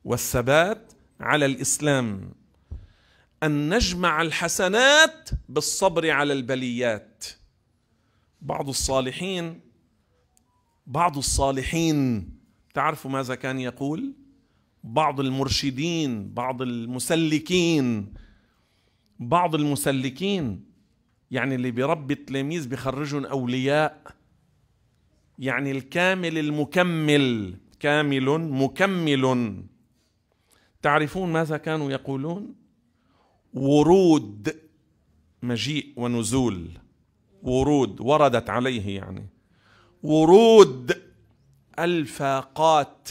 والثبات 0.05 0.93
على 1.21 1.47
الإسلام. 1.47 2.35
أن 3.43 3.75
نجمع 3.75 4.23
الحسنات 4.23 5.31
بالصبر 5.49 6.11
على 6.11 6.33
البليات. 6.33 7.25
بعض 8.43 8.69
الصالحين 8.69 9.61
بعض 10.87 11.17
الصالحين 11.17 12.29
تعرفوا 12.75 13.11
ماذا 13.11 13.35
كان 13.35 13.61
يقول؟ 13.61 14.15
بعض 14.85 15.21
المرشدين 15.21 16.35
بعض 16.35 16.63
المسلكين 16.63 18.15
بعض 19.19 19.55
المسلكين 19.55 20.65
يعني 21.31 21.55
اللي 21.55 21.71
بيربي 21.71 22.15
التلاميذ 22.15 22.69
بيخرجهم 22.69 23.25
اولياء 23.25 24.17
يعني 25.39 25.71
الكامل 25.71 26.39
المكمل 26.39 27.57
كامل 27.81 28.39
مكمل. 28.39 29.55
تعرفون 30.83 31.33
ماذا 31.33 31.57
كانوا 31.57 31.91
يقولون؟ 31.91 32.55
ورود 33.55 34.57
مجيء 35.43 35.93
ونزول. 35.97 36.71
ورود 37.43 38.01
وردت 38.01 38.51
عليه 38.51 38.97
يعني. 38.97 39.27
ورود 40.03 41.03
الفاقات 41.79 43.09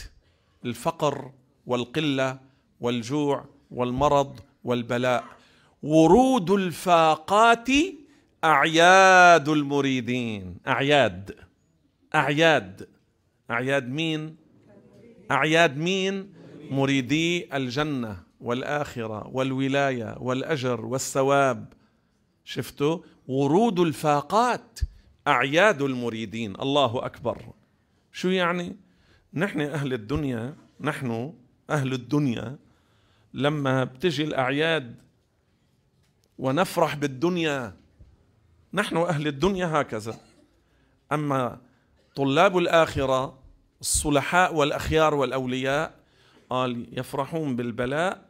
الفقر 0.66 1.32
والقلة 1.66 2.40
والجوع 2.80 3.46
والمرض 3.72 4.40
والبلاء. 4.64 5.24
ورود 5.84 6.52
الفاقات 6.52 7.68
أعياد 8.44 9.50
المريدين. 9.50 10.58
أعياد. 10.68 11.36
أعياد. 12.16 12.90
أعياد 13.52 13.90
مين؟ 13.90 14.36
أعياد 15.32 15.78
مين؟ 15.78 16.34
مريدي 16.72 17.56
الجنة 17.58 18.18
والآخرة 18.42 19.28
والولاية 19.28 20.16
والأجر 20.20 20.86
والثواب. 20.86 21.74
شفتوا؟ 22.44 22.98
ورود 23.32 23.80
الفاقات 23.80 24.80
أعياد 25.28 25.82
المريدين. 25.82 26.56
الله 26.62 27.06
أكبر. 27.06 27.38
شو 28.12 28.30
يعني؟ 28.30 28.76
نحن 29.34 29.62
أهل 29.62 29.94
الدنيا 29.94 30.56
نحن 30.82 31.34
أهل 31.70 31.94
الدنيا. 31.94 32.58
لما 33.34 33.84
بتجي 33.84 34.24
الأعياد 34.24 34.96
ونفرح 36.40 36.96
بالدنيا 36.96 37.74
نحن 38.74 38.98
أهل 38.98 39.28
الدنيا 39.28 39.82
هكذا. 39.82 40.20
أما 41.12 41.60
طلاب 42.16 42.58
الآخرة 42.58 43.40
الصلحاء 43.82 44.56
والأخيار 44.56 45.14
والأولياء 45.14 45.94
قال 46.50 47.00
يفرحون 47.00 47.56
بالبلاء 47.56 48.26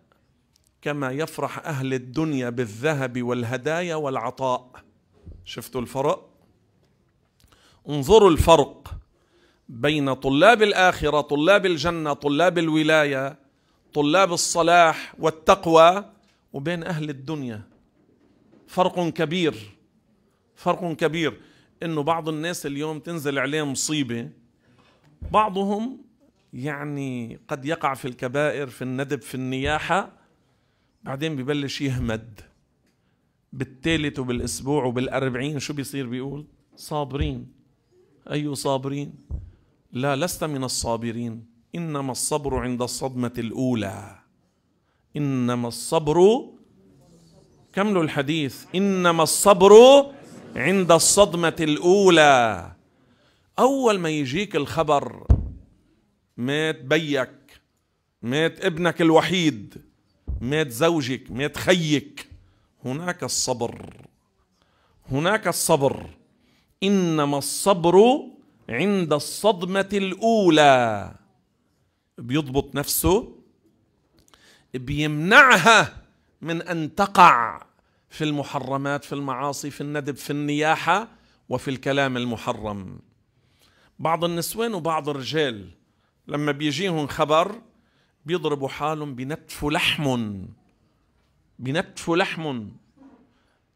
كما 0.81 1.11
يفرح 1.11 1.65
أهل 1.65 1.93
الدنيا 1.93 2.49
بالذهب 2.49 3.21
والهدايا 3.21 3.95
والعطاء. 3.95 4.90
شفتوا 5.45 5.81
الفرق؟ 5.81 6.29
انظروا 7.89 8.29
الفرق 8.29 8.95
بين 9.69 10.13
طلاب 10.13 10.61
الآخرة 10.63 11.21
طلاب 11.21 11.65
الجنة 11.65 12.13
طلاب 12.13 12.57
الولاية 12.57 13.39
طلاب 13.93 14.33
الصلاح 14.33 15.15
والتقوى 15.19 16.05
وبين 16.53 16.83
أهل 16.83 17.09
الدنيا. 17.09 17.61
فرق 18.67 19.09
كبير 19.09 19.55
فرق 20.55 20.93
كبير. 20.93 21.41
إنه 21.83 22.03
بعض 22.03 22.29
الناس 22.29 22.65
اليوم 22.65 22.99
تنزل 22.99 23.39
عليه 23.39 23.63
مصيبة. 23.63 24.29
بعضهم 25.31 26.01
يعني 26.53 27.39
قد 27.47 27.65
يقع 27.65 27.93
في 27.93 28.07
الكبائر 28.07 28.67
في 28.67 28.81
الندب 28.81 29.21
في 29.21 29.35
النياحة 29.35 30.11
بعدين 31.03 31.35
ببلش 31.35 31.81
يهمد. 31.81 32.41
بالثالث 33.53 34.19
وبالأسبوع 34.19 34.83
وبالأربعين 34.83 35.59
شو 35.59 35.73
بيصير؟ 35.73 36.07
بيقول 36.07 36.45
صابرين. 36.75 37.47
أي 38.31 38.55
صابرين؟ 38.55 39.13
لا 39.91 40.15
لست 40.15 40.43
من 40.43 40.63
الصابرين. 40.63 41.45
إنما 41.75 42.11
الصبر 42.11 42.55
عند 42.55 42.81
الصدمة 42.81 43.33
الأولى. 43.37 44.19
إنما 45.17 45.67
الصبر 45.67 46.45
كملوا 47.73 48.03
الحديث. 48.03 48.65
إنما 48.75 49.23
الصبر 49.23 49.73
عند 50.55 50.91
الصدمة 50.91 51.55
الأولى. 51.59 52.71
أول 53.59 53.99
ما 53.99 54.09
يجيك 54.09 54.55
الخبر 54.55 55.27
مات 56.37 56.81
بيك 56.81 57.61
مات 58.21 58.65
ابنك 58.65 59.01
الوحيد 59.01 59.81
مات 60.41 60.71
زوجك 60.71 61.31
مات 61.31 61.57
خيك 61.57 62.30
هناك 62.85 63.23
الصبر. 63.23 64.07
هناك 65.11 65.47
الصبر. 65.47 66.09
إنما 66.83 67.37
الصبر 67.37 68.21
عند 68.69 69.13
الصدمة 69.13 69.89
الأولى. 69.93 71.15
بيضبط 72.17 72.75
نفسه 72.75 73.35
بيمنعها 74.73 75.97
من 76.41 76.61
أن 76.61 76.95
تقع 76.95 77.61
في 78.09 78.23
المحرمات 78.23 79.03
في 79.03 79.13
المعاصي 79.13 79.69
في 79.71 79.81
الندب 79.81 80.15
في 80.15 80.29
النياحة 80.29 81.07
وفي 81.49 81.67
الكلام 81.67 82.17
المحرم. 82.17 82.99
بعض 83.99 84.23
النسوان 84.23 84.73
وبعض 84.73 85.09
الرجال 85.09 85.69
لما 86.27 86.51
بيجيهم 86.51 87.07
خبر 87.07 87.61
بيضربوا 88.25 88.67
حالهم 88.67 89.15
بنتف 89.15 89.65
لحم. 89.65 90.35
بنتف 91.61 92.09
لحم 92.09 92.67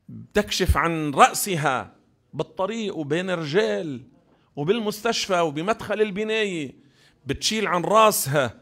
بتكشف 0.10 0.78
عن 0.78 1.12
رأسها 1.12 1.96
بالطريق 2.34 2.98
وبين 2.98 3.30
الرجال 3.30 4.02
وبالمستشفى 4.56 5.40
وبمدخل 5.40 6.02
البناية 6.02 6.76
بتشيل 7.26 7.68
عن 7.68 7.82
راسها 7.84 8.54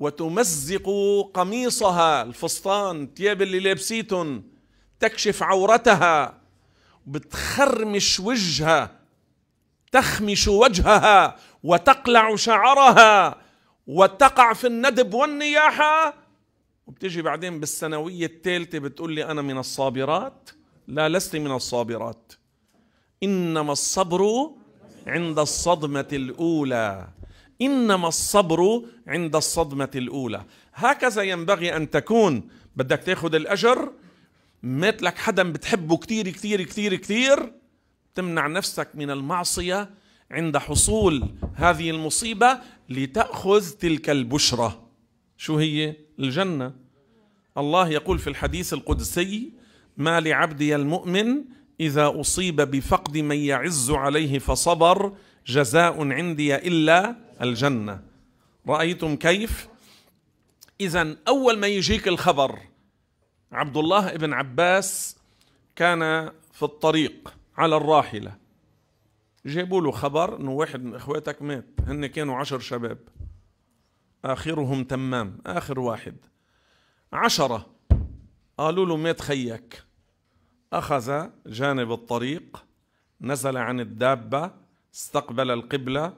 وتمزق 0.00 0.90
قميصها 1.34 2.22
الفستان 2.22 3.02
الثياب 3.02 3.42
اللي 3.42 3.60
لابسيتهم 3.60 4.44
تكشف 5.00 5.42
عورتها 5.42 6.40
بتخرمش 7.06 8.20
وجهها 8.20 8.98
تخمش 9.92 10.48
وجهها 10.48 11.36
وتقلع 11.62 12.36
شعرها 12.36 13.36
وتقع 13.86 14.52
في 14.52 14.66
الندب 14.66 15.14
والنياحة. 15.14 16.14
وبتجي 16.88 17.22
بعدين 17.22 17.60
بالسنوية 17.60 18.26
الثالثة 18.26 18.78
بتقول 18.78 19.12
لي 19.12 19.24
أنا 19.24 19.42
من 19.42 19.58
الصابرات؟ 19.58 20.50
لا 20.88 21.08
لست 21.08 21.36
من 21.36 21.50
الصابرات. 21.50 22.32
إنما 23.22 23.72
الصبر 23.72 24.50
عند 25.06 25.38
الصدمة 25.38 26.08
الأولى. 26.12 27.08
إنما 27.62 28.08
الصبر 28.08 28.82
عند 29.06 29.36
الصدمة 29.36 29.90
الأولى. 29.94 30.44
هكذا 30.74 31.22
ينبغي 31.22 31.76
أن 31.76 31.90
تكون. 31.90 32.48
بدك 32.76 32.98
تاخذ 32.98 33.34
الأجر؟ 33.34 33.92
مات 34.62 35.02
لك 35.02 35.18
حدا 35.18 35.52
بتحبه 35.52 35.96
كثير 35.96 36.28
كثير 36.30 36.62
كثير 36.62 36.94
كثير 36.94 37.52
تمنع 38.14 38.46
نفسك 38.46 38.88
من 38.94 39.10
المعصية 39.10 39.90
عند 40.30 40.56
حصول 40.56 41.28
هذه 41.54 41.90
المصيبة 41.90 42.58
لتأخذ 42.88 43.70
تلك 43.70 44.10
البشرى 44.10 44.87
شو 45.38 45.58
هي؟ 45.58 45.96
الجنة. 46.18 46.74
الله 47.58 47.88
يقول 47.88 48.18
في 48.18 48.30
الحديث 48.30 48.72
القدسي 48.72 49.52
ما 49.96 50.20
لعبدي 50.20 50.76
المؤمن 50.76 51.44
إذا 51.80 52.20
أصيب 52.20 52.56
بفقد 52.60 53.18
من 53.18 53.36
يعز 53.36 53.90
عليه 53.90 54.38
فصبر 54.38 55.12
جزاء 55.46 56.12
عندي 56.12 56.54
إلا 56.56 57.16
الجنة. 57.42 58.02
رأيتم 58.68 59.16
كيف؟ 59.16 59.68
اذا 60.80 61.16
أول 61.28 61.58
ما 61.58 61.66
يجيك 61.66 62.08
الخبر 62.08 62.58
عبد 63.52 63.76
الله 63.76 64.12
بن 64.12 64.32
عباس 64.32 65.16
كان 65.76 66.32
في 66.52 66.62
الطريق 66.62 67.34
على 67.56 67.76
الراحلة. 67.76 68.32
جابوا 69.46 69.80
له 69.80 69.90
خبر 69.90 70.36
إنه 70.40 70.52
واحد 70.52 70.84
من 70.84 70.94
إخواتك 70.94 71.42
مات 71.42 71.66
هن 71.86 72.06
كانوا 72.06 72.36
عشر 72.36 72.58
شباب. 72.58 72.98
آخرهم 74.24 74.84
تمام 74.84 75.38
آخر 75.46 75.80
واحد. 75.80 76.16
عشرة. 77.12 77.66
قالوا 78.58 78.86
له 78.86 78.96
مات 78.96 79.20
خيك 79.20 79.84
أخذ 80.72 81.28
جانب 81.46 81.92
الطريق 81.92 82.64
نزل 83.20 83.56
عن 83.56 83.80
الدابة 83.80 84.50
استقبل 84.94 85.50
القبلة 85.50 86.12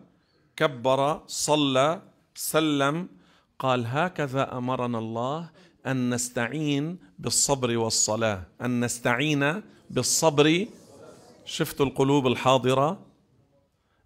كبر 0.56 1.22
صلى 1.26 2.02
سلم 2.34 3.08
قال 3.58 3.86
هكذا 3.86 4.58
أمرنا 4.58 4.98
الله 4.98 5.50
أن 5.86 6.14
نستعين 6.14 6.98
بالصبر 7.18 7.76
والصلاة 7.76 8.42
أن 8.60 8.84
نستعين 8.84 9.62
بالصبر. 9.90 10.66
شفتوا 11.44 11.86
القلوب 11.86 12.26
الحاضرة؟ 12.26 13.06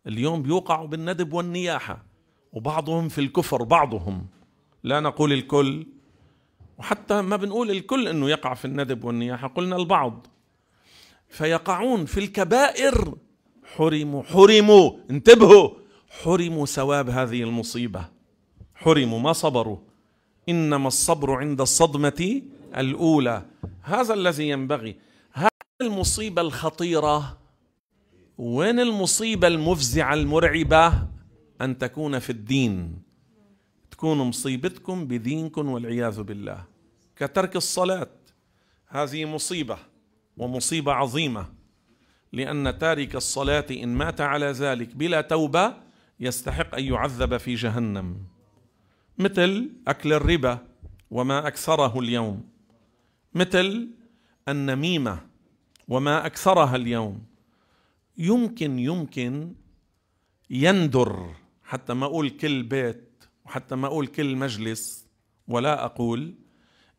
اليوم 0.06 0.42
بيوقعوا 0.42 0.86
بالندب 0.86 1.32
والنياحة. 1.32 2.13
وبعضهم 2.54 3.08
في 3.08 3.20
الكفر 3.20 3.62
بعضهم. 3.62 4.26
لا 4.82 5.00
نقول 5.00 5.32
الكل 5.32 5.86
وحتى 6.78 7.22
ما 7.22 7.36
بنقول 7.36 7.70
الكل 7.70 8.08
إنه 8.08 8.30
يقع 8.30 8.54
في 8.54 8.64
الندب 8.64 9.04
والنياحة 9.04 9.48
قلنا 9.48 9.76
البعض. 9.76 10.26
فيقعون 11.28 12.04
في 12.04 12.20
الكبائر. 12.20 13.14
حرموا 13.76 14.22
حرموا 14.22 14.92
انتبهوا. 15.10 15.70
حرموا 16.22 16.66
ثواب 16.66 17.10
هذه 17.10 17.42
المصيبة. 17.42 18.04
حرموا 18.74 19.20
ما 19.20 19.32
صبروا. 19.32 19.78
إنما 20.48 20.88
الصبر 20.88 21.32
عند 21.32 21.60
الصدمة 21.60 22.42
الأولى. 22.76 23.42
هذا 23.82 24.14
الذي 24.14 24.48
ينبغي. 24.48 24.96
هذه 25.32 25.48
المصيبة 25.80 26.42
الخطيرة. 26.42 27.38
وين 28.38 28.80
المصيبة 28.80 29.46
المفزعة 29.46 30.14
المرعبة؟ 30.14 31.13
أن 31.60 31.78
تكون 31.78 32.18
في 32.18 32.30
الدين. 32.30 33.02
تكون 33.90 34.18
مصيبتكم 34.18 35.06
بدينكم 35.06 35.68
والعياذ 35.68 36.22
بالله. 36.22 36.64
كترك 37.16 37.56
الصلاة. 37.56 38.10
هذه 38.88 39.24
مصيبة 39.24 39.78
ومصيبة 40.36 40.92
عظيمة. 40.92 41.46
لأن 42.32 42.78
تارك 42.78 43.16
الصلاة 43.16 43.66
إن 43.70 43.88
مات 43.88 44.20
على 44.20 44.46
ذلك 44.46 44.96
بلا 44.96 45.20
توبة 45.20 45.76
يستحق 46.20 46.74
أن 46.74 46.84
يعذب 46.84 47.36
في 47.36 47.54
جهنم. 47.54 48.16
مثل 49.18 49.70
أكل 49.88 50.12
الربا 50.12 50.58
وما 51.10 51.46
أكثره 51.46 51.98
اليوم. 52.00 52.48
مثل 53.34 53.88
النميمة 54.48 55.18
وما 55.88 56.26
أكثرها 56.26 56.76
اليوم. 56.76 57.22
يمكن 58.18 58.78
يمكن 58.78 59.54
يندر 60.50 61.34
حتى 61.64 61.94
ما 61.94 62.06
أقول 62.06 62.30
كل 62.30 62.62
بيت 62.62 63.24
وحتى 63.44 63.74
ما 63.74 63.86
أقول 63.86 64.06
كل 64.06 64.36
مجلس 64.36 65.06
ولا 65.48 65.84
أقول 65.84 66.34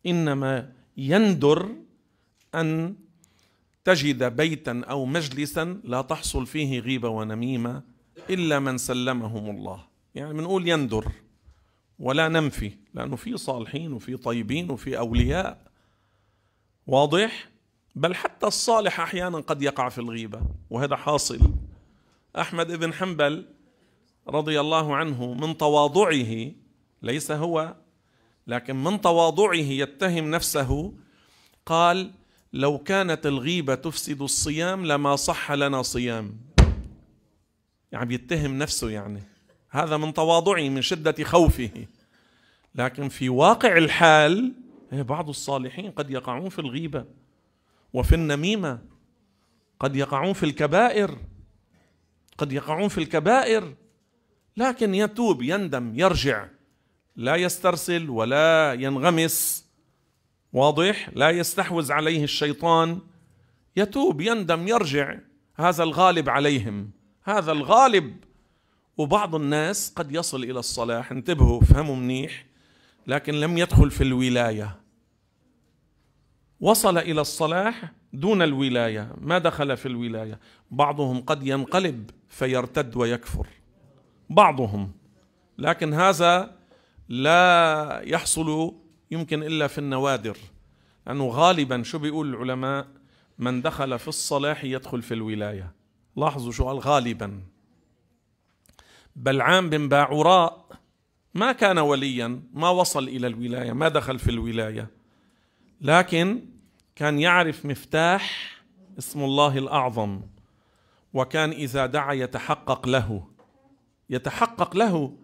إنما 0.05 0.71
يندر 0.97 1.75
أن 2.55 2.95
تجد 3.85 4.23
بيتا 4.23 4.81
أو 4.89 5.05
مجلسا 5.05 5.81
لا 5.83 6.01
تحصل 6.01 6.45
فيه 6.45 6.79
غيبة 6.79 7.09
ونميمة 7.09 7.83
إلا 8.29 8.59
من 8.59 8.77
سلمهم 8.77 9.55
الله. 9.55 9.83
يعني 10.15 10.33
بنقول 10.33 10.67
يندر 10.67 11.11
ولا 11.99 12.27
ننفي 12.27 12.71
لأنه 12.93 13.15
في 13.15 13.37
صالحين 13.37 13.93
وفي 13.93 14.17
طيبين 14.17 14.71
وفي 14.71 14.97
أولياء. 14.97 15.71
واضح؟ 16.87 17.49
بل 17.95 18.15
حتى 18.15 18.47
الصالح 18.47 18.99
أحيانا 18.99 19.37
قد 19.37 19.61
يقع 19.61 19.89
في 19.89 19.97
الغيبة 19.97 20.41
وهذا 20.69 20.95
حاصل. 20.95 21.53
أحمد 22.39 22.71
بن 22.71 22.93
حنبل 22.93 23.45
رضي 24.27 24.59
الله 24.59 24.95
عنه 24.95 25.33
من 25.33 25.57
تواضعه 25.57 26.51
ليس 27.01 27.31
هو 27.31 27.75
لكن 28.47 28.83
من 28.83 29.01
تواضعه 29.01 29.55
يتهم 29.55 30.31
نفسه 30.31 30.93
قال 31.65 32.11
لو 32.53 32.77
كانت 32.77 33.25
الغيبة 33.25 33.75
تفسد 33.75 34.21
الصيام 34.21 34.85
لما 34.85 35.15
صح 35.15 35.51
لنا 35.51 35.81
صيام. 35.81 36.37
يعني 37.91 38.05
بيتهم 38.05 38.57
نفسه 38.57 38.89
يعني. 38.89 39.23
هذا 39.69 39.97
من 39.97 40.13
تواضعه 40.13 40.69
من 40.69 40.81
شدة 40.81 41.23
خوفه. 41.23 41.87
لكن 42.75 43.09
في 43.09 43.29
واقع 43.29 43.77
الحال 43.77 44.53
إيه، 44.93 45.01
بعض 45.01 45.29
الصالحين 45.29 45.91
قد 45.91 46.11
يقعون 46.11 46.49
في 46.49 46.59
الغيبة 46.59 47.05
وفي 47.93 48.15
النميمة 48.15 48.79
قد 49.79 49.95
يقعون 49.95 50.33
في 50.33 50.43
الكبائر 50.43 51.17
قد 52.37 52.51
يقعون 52.51 52.87
في 52.87 52.97
الكبائر. 52.97 53.75
لكن 54.57 54.95
يتوب 54.95 55.41
يندم 55.41 55.99
يرجع. 55.99 56.47
لا 57.15 57.35
يسترسل 57.35 58.09
ولا 58.09 58.73
ينغمس. 58.73 59.65
واضح؟ 60.53 61.09
لا 61.13 61.29
يستحوذ 61.29 61.91
عليه 61.91 62.23
الشيطان. 62.23 62.99
يتوب 63.75 64.21
يندم 64.21 64.67
يرجع. 64.67 65.17
هذا 65.55 65.83
الغالب 65.83 66.29
عليهم. 66.29 66.91
هذا 67.23 67.51
الغالب. 67.51 68.15
وبعض 68.97 69.35
الناس 69.35 69.93
قد 69.95 70.11
يصل 70.11 70.43
إلى 70.43 70.59
الصلاح. 70.59 71.11
انتبهوا 71.11 71.61
فهموا 71.61 71.95
منيح. 71.95 72.45
لكن 73.07 73.33
لم 73.33 73.57
يدخل 73.57 73.91
في 73.91 74.03
الولاية. 74.03 74.79
وصل 76.59 76.97
إلى 76.97 77.21
الصلاح 77.21 77.91
دون 78.13 78.41
الولاية. 78.41 79.15
ما 79.21 79.37
دخل 79.37 79.77
في 79.77 79.85
الولاية؟ 79.85 80.39
بعضهم 80.71 81.21
قد 81.21 81.47
ينقلب 81.47 82.11
فيرتد 82.29 82.95
ويكفر. 82.95 83.47
بعضهم. 84.29 84.91
لكن 85.57 85.93
هذا 85.93 86.55
لا 87.09 88.01
يحصل 88.03 88.75
يمكن 89.11 89.43
إلا 89.43 89.67
في 89.67 89.77
النوادر. 89.77 90.37
لأنه 91.07 91.27
غالبا 91.27 91.83
شو 91.83 91.99
بيقول 91.99 92.29
العلماء؟ 92.29 92.87
من 93.39 93.61
دخل 93.61 93.99
في 93.99 94.07
الصلاح 94.07 94.63
يدخل 94.63 95.01
في 95.01 95.13
الولاية. 95.13 95.73
لاحظوا 96.15 96.51
شو 96.51 96.65
قال؟ 96.67 96.79
غالبا. 96.79 97.41
بلعام 99.15 99.69
بن 99.69 99.89
باعوراء 99.89 100.65
ما 101.33 101.51
كان 101.51 101.77
وليا 101.77 102.41
ما 102.53 102.69
وصل 102.69 103.07
إلى 103.07 103.27
الولاية 103.27 103.73
ما 103.73 103.87
دخل 103.87 104.19
في 104.19 104.31
الولاية. 104.31 104.87
لكن 105.81 106.45
كان 106.95 107.19
يعرف 107.19 107.65
مفتاح 107.65 108.55
اسم 108.97 109.23
الله 109.23 109.57
الأعظم 109.57 110.21
وكان 111.13 111.49
إذا 111.49 111.85
دعا 111.85 112.13
يتحقق 112.13 112.87
له. 112.87 113.34
يتحقق 114.09 114.75
له. 114.75 115.17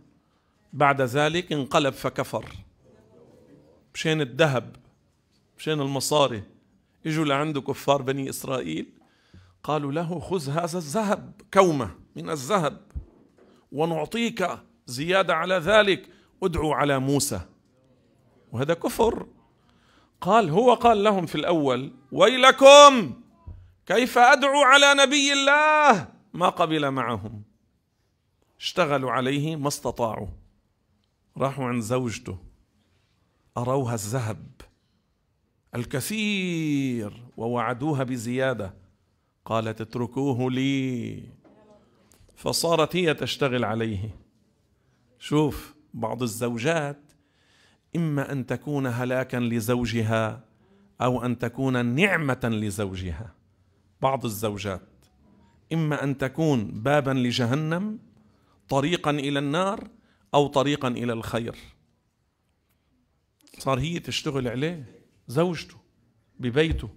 بعد 0.73 1.01
ذلك 1.01 1.51
انقلب 1.51 1.93
فكفر. 1.93 2.45
مشان 3.93 4.21
الذهب 4.21 4.75
مشان 5.57 5.81
المصاري. 5.81 6.43
إجوا 7.05 7.25
لعنده 7.25 7.61
كفار 7.61 8.01
بني 8.01 8.29
إسرائيل. 8.29 8.89
قالوا 9.63 9.91
له 9.91 10.19
خذ 10.19 10.49
هذا 10.49 10.77
الذهب 10.77 11.41
كومة 11.53 11.95
من 12.15 12.29
الذهب 12.29 12.81
ونعطيك 13.71 14.49
زيادة 14.85 15.35
على 15.35 15.55
ذلك. 15.55 16.09
ادعوا 16.43 16.75
على 16.75 16.99
موسى. 16.99 17.41
وهذا 18.51 18.73
كفر. 18.73 19.27
قال 20.21 20.49
هو 20.49 20.73
قال 20.73 21.03
لهم 21.03 21.25
في 21.25 21.35
الأول 21.35 21.93
ويلكم 22.11 23.13
كيف 23.85 24.17
أدعو 24.17 24.61
على 24.61 24.93
نبي 24.93 25.33
الله؟ 25.33 26.07
ما 26.33 26.49
قبل 26.49 26.91
معهم. 26.91 27.50
اشتغلوا 28.61 29.11
عليه 29.11 29.55
ما 29.55 29.67
استطاعوا. 29.67 30.27
راحوا 31.37 31.65
عند 31.65 31.81
زوجته. 31.81 32.37
أروها 33.57 33.93
الذهب 33.93 34.61
الكثير 35.75 37.23
ووعدوها 37.37 38.03
بزيادة. 38.03 38.73
قالت 39.45 39.81
اتركوه 39.81 40.51
لي. 40.51 41.23
فصارت 42.35 42.95
هي 42.95 43.13
تشتغل 43.13 43.65
عليه. 43.65 44.15
شوف 45.19 45.75
بعض 45.93 46.23
الزوجات 46.23 47.11
إما 47.95 48.31
أن 48.31 48.45
تكون 48.45 48.87
هلاكا 48.87 49.37
لزوجها 49.37 50.43
أو 51.01 51.25
أن 51.25 51.39
تكون 51.39 51.85
نعمة 51.85 52.39
لزوجها. 52.43 53.35
بعض 54.01 54.25
الزوجات 54.25 55.05
إما 55.73 56.03
أن 56.03 56.17
تكون 56.17 56.81
بابا 56.81 57.11
لجهنم 57.11 58.10
طريقا 58.71 59.11
إلى 59.11 59.39
النار 59.39 59.87
أو 60.33 60.47
طريقا 60.47 60.87
إلى 60.87 61.13
الخير. 61.13 61.55
صار 63.59 63.79
هي 63.79 63.99
تشتغل 63.99 64.47
عليه 64.47 65.03
زوجته 65.27 65.75
ببيته 66.39 66.89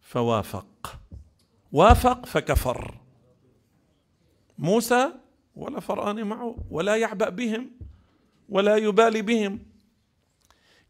فوافق. 0.00 1.00
وافق 1.72 2.26
فكفر. 2.26 3.00
موسى 4.58 5.12
ولا 5.56 5.80
فرآن 5.80 6.26
معه 6.26 6.56
ولا 6.70 6.96
يعبأ 6.96 7.28
بهم 7.28 7.70
ولا 8.48 8.76
يبالي 8.76 9.22
بهم. 9.22 9.58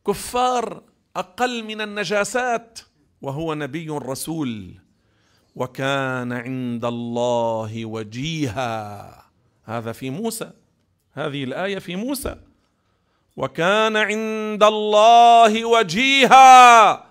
كفار 0.06 0.82
أقل 1.16 1.64
من 1.64 1.80
النجاسات 1.80 2.78
وهو 3.22 3.54
نبي 3.54 3.88
رسول 3.90 4.74
وكان 5.54 6.32
عند 6.32 6.84
الله 6.84 7.86
وجيها. 7.86 9.25
هذا 9.66 9.92
في 9.92 10.10
موسى. 10.10 10.50
هذه 11.12 11.44
الآية 11.44 11.78
في 11.78 11.96
موسى. 11.96 12.36
وكان 13.36 13.96
عند 13.96 14.62
الله 14.62 15.64
وجيها. 15.64 17.04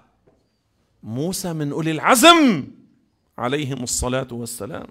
موسى 1.03 1.53
من 1.53 1.71
أولي 1.71 1.91
العزم. 1.91 2.67
عليهم 3.37 3.83
الصلاة 3.83 4.27
والسلام. 4.31 4.87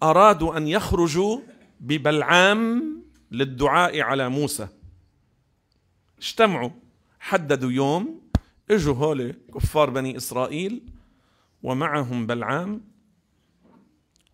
فأرادوا 0.00 0.56
أن 0.56 0.68
يخرجوا 0.68 1.40
ببلعام 1.80 3.02
للدعاء 3.30 4.00
على 4.00 4.28
موسى. 4.28 4.68
اجتمعوا. 6.18 6.70
حددوا 7.20 7.72
يوم. 7.72 8.20
إجوا 8.70 8.94
هول 8.94 9.34
كفار 9.54 9.90
بني 9.90 10.16
إسرائيل. 10.16 10.82
ومعهم 11.62 12.26
بلعام. 12.26 12.97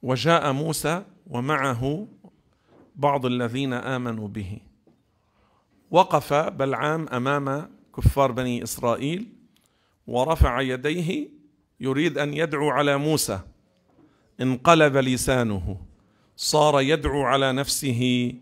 وجاء 0.05 0.53
موسى 0.53 1.03
ومعه 1.27 2.07
بعض 2.97 3.27
الذين 3.27 3.73
آمنوا 3.73 4.29
به. 4.29 4.59
وقف 5.91 6.33
بلعام 6.35 7.09
أمام 7.09 7.71
كفار 7.97 8.33
بني 8.33 8.63
إسرائيل 8.63 9.33
ورفع 10.07 10.61
يديه 10.61 11.29
يريد 11.81 12.19
أن 12.19 12.35
يدعو 12.35 12.71
على 12.71 12.97
موسى. 12.97 13.41
انقلب 14.41 14.97
لسانه 14.97 15.77
صار 16.37 16.81
يدعو 16.81 17.23
على 17.23 17.53
نفسه 17.53 18.33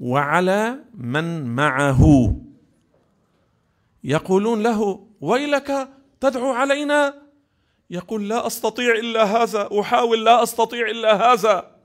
وعلى 0.00 0.78
من 0.94 1.44
معه. 1.44 2.34
يقولون 4.04 4.62
له 4.62 5.06
ويلك 5.20 5.88
تدعو 6.20 6.52
علينا؟ 6.52 7.23
يقول 7.90 8.28
لا 8.28 8.46
أستطيع 8.46 8.94
إلا 8.94 9.24
هذا 9.24 9.80
أحاول 9.80 10.24
لا 10.24 10.42
أستطيع 10.42 10.90
إلا 10.90 11.32
هذا. 11.32 11.76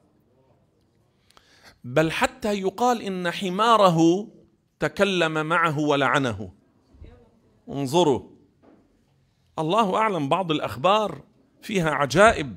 بل 1.83 2.11
حتى 2.11 2.53
يقال 2.53 3.01
إن 3.01 3.31
حماره 3.31 4.27
تكلم 4.79 5.45
معه 5.45 5.79
ولعنه. 5.79 6.51
انظروا 7.69 8.29
الله 9.59 9.95
أعلم 9.95 10.29
بعض 10.29 10.51
الأخبار 10.51 11.23
فيها 11.61 11.89
عجائب. 11.91 12.55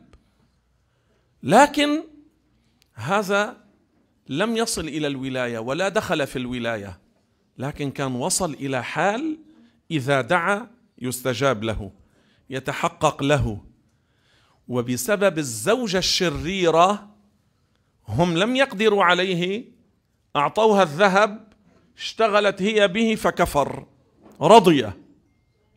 لكن 1.42 2.04
هذا 2.94 3.56
لم 4.28 4.56
يصل 4.56 4.88
إلى 4.88 5.06
الولاية 5.06 5.58
ولا 5.58 5.88
دخل 5.88 6.26
في 6.26 6.36
الولاية 6.36 7.00
لكن 7.58 7.90
كان 7.90 8.14
وصل 8.14 8.54
إلى 8.54 8.84
حال 8.84 9.38
إذا 9.90 10.20
دعا 10.20 10.70
يستجاب 10.98 11.64
له. 11.64 11.90
يتحقق 12.50 13.22
له. 13.22 13.60
وبسبب 14.68 15.38
الزوجة 15.38 15.98
الشريرة 15.98 17.08
هم 18.08 18.38
لم 18.38 18.56
يقدروا 18.56 19.04
عليه 19.04 19.64
أعطوها 20.36 20.82
الذهب 20.82 21.52
اشتغلت 21.96 22.62
هي 22.62 22.88
به 22.88 23.14
فكفر 23.14 23.86
رضي 24.40 24.90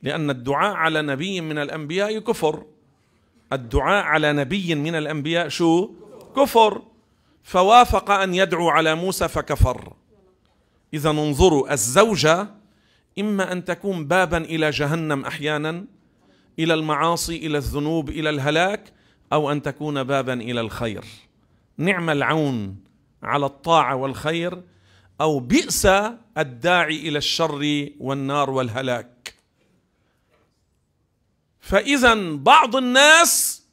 لأن 0.01 0.29
الدعاء 0.29 0.73
على 0.73 1.01
نبي 1.01 1.41
من 1.41 1.57
الأنبياء 1.57 2.19
كفر. 2.19 2.65
الدعاء 3.53 4.03
على 4.03 4.33
نبي 4.33 4.75
من 4.75 4.95
الأنبياء 4.95 5.47
شو؟ 5.47 5.93
كفر. 6.35 6.81
فوافق 7.43 8.11
أن 8.11 8.33
يدعو 8.33 8.69
على 8.69 8.95
موسى 8.95 9.27
فكفر. 9.27 9.93
إذا 10.93 11.09
انظروا 11.09 11.73
الزوجة 11.73 12.47
إما 13.19 13.51
أن 13.51 13.65
تكون 13.65 14.05
بابا 14.07 14.37
إلى 14.37 14.69
جهنم 14.69 15.25
أحيانا 15.25 15.85
إلى 16.59 16.73
المعاصي 16.73 17.37
إلى 17.37 17.57
الذنوب 17.57 18.09
إلى 18.09 18.29
الهلاك 18.29 18.93
أو 19.33 19.51
أن 19.51 19.61
تكون 19.61 20.03
بابا 20.03 20.33
إلى 20.33 20.61
الخير. 20.61 21.05
نعم 21.77 22.09
العون 22.09 22.75
على 23.23 23.45
الطاعة 23.45 23.95
والخير 23.95 24.63
أو 25.21 25.39
بئس 25.39 25.85
الداعي 26.37 26.95
إلى 26.95 27.17
الشر 27.17 27.89
والنار 27.99 28.49
والهلاك. 28.49 29.35
فاذا 31.59 32.35
بعض 32.35 32.75
الناس 32.75 33.63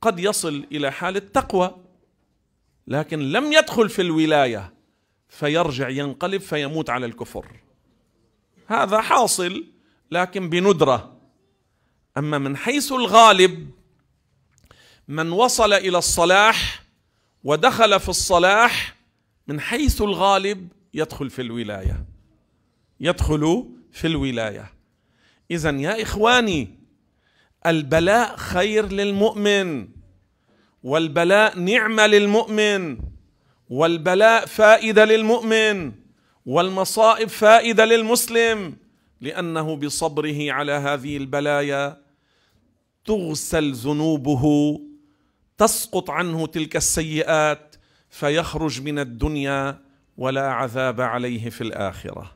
قد 0.00 0.18
يصل 0.18 0.66
إلى 0.72 0.92
حال 0.92 1.16
التقوى 1.16 1.76
لكن 2.86 3.18
لم 3.18 3.52
يدخل 3.52 3.88
في 3.88 4.02
الولاية 4.02 4.74
فيرجع 5.28 5.88
ينقلب 5.88 6.40
فيموت 6.40 6.90
على 6.90 7.06
الكفر. 7.06 7.46
هذا 8.66 9.00
حاصل 9.00 9.64
لكن 10.10 10.50
بندرة. 10.50 11.15
أما 12.18 12.38
من 12.38 12.56
حيث 12.56 12.92
الغالب 12.92 13.70
من 15.08 15.32
وصل 15.32 15.72
إلى 15.72 15.98
الصلاح 15.98 16.82
ودخل 17.44 18.00
في 18.00 18.08
الصلاح 18.08 18.96
من 19.46 19.60
حيث 19.60 20.02
الغالب 20.02 20.68
يدخل 20.94 21.30
في 21.30 21.42
الولاية. 21.42 22.04
يدخل 23.00 23.68
في 23.92 24.06
الولاية. 24.06 24.72
اذا 25.50 25.70
يا 25.70 26.02
إخواني 26.02 26.68
البلاء 27.66 28.36
خير 28.36 28.86
للمؤمن 28.92 29.88
والبلاء 30.82 31.58
نعمة 31.58 32.06
للمؤمن 32.06 32.98
والبلاء 33.70 34.46
فائدة 34.46 35.04
للمؤمن 35.04 35.92
والمصائب 36.46 37.28
فائدة 37.28 37.84
للمسلم 37.84 38.76
لأنه 39.20 39.76
بصبره 39.76 40.52
على 40.52 40.72
هذه 40.72 41.16
البلايا 41.16 42.05
تغسل 43.06 43.72
ذنوبه 43.72 44.76
تسقط 45.58 46.10
عنه 46.10 46.46
تلك 46.46 46.76
السيئات 46.76 47.76
فيخرج 48.10 48.82
من 48.82 48.98
الدنيا 48.98 49.80
ولا 50.16 50.52
عذاب 50.52 51.00
عليه 51.00 51.50
في 51.50 51.60
الآخرة. 51.60 52.32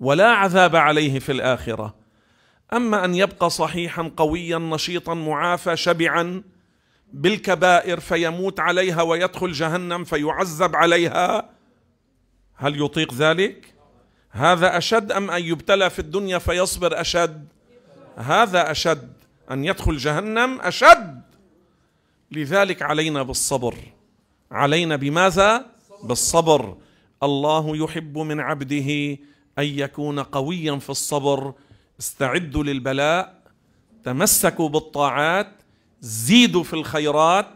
ولا 0.00 0.28
عذاب 0.28 0.76
عليه 0.76 1.18
في 1.18 1.32
الآخرة. 1.32 1.94
أما 2.72 3.04
أن 3.04 3.14
يبقى 3.14 3.50
صحيحا 3.50 4.12
قويا 4.16 4.58
نشيطا 4.58 5.14
معافى 5.14 5.76
شبعا 5.76 6.42
بالكبائر 7.12 8.00
فيموت 8.00 8.60
عليها 8.60 9.02
ويدخل 9.02 9.52
جهنم 9.52 10.04
فيعذب 10.04 10.76
عليها 10.76 11.50
هل 12.54 12.84
يطيق 12.84 13.14
ذلك؟ 13.14 13.74
هذا 14.30 14.78
أشد 14.78 15.12
أم 15.12 15.30
أن 15.30 15.42
يبتلى 15.42 15.90
في 15.90 15.98
الدنيا 15.98 16.38
فيصبر 16.38 17.00
أشد؟ 17.00 17.48
هذا 18.16 18.70
أشد. 18.70 19.15
أن 19.50 19.64
يدخل 19.64 19.96
جهنم 19.96 20.60
أشد. 20.60 21.22
لذلك 22.32 22.82
علينا 22.82 23.22
بالصبر. 23.22 23.74
علينا 24.50 24.96
بماذا؟ 24.96 25.66
بالصبر. 26.02 26.76
الله 27.22 27.76
يحب 27.76 28.18
من 28.18 28.40
عبده 28.40 29.18
أن 29.58 29.64
يكون 29.64 30.20
قويا 30.20 30.78
في 30.78 30.90
الصبر. 30.90 31.54
استعدوا 32.00 32.64
للبلاء. 32.64 33.42
تمسكوا 34.04 34.68
بالطاعات. 34.68 35.52
زيدوا 36.00 36.62
في 36.62 36.74
الخيرات. 36.74 37.48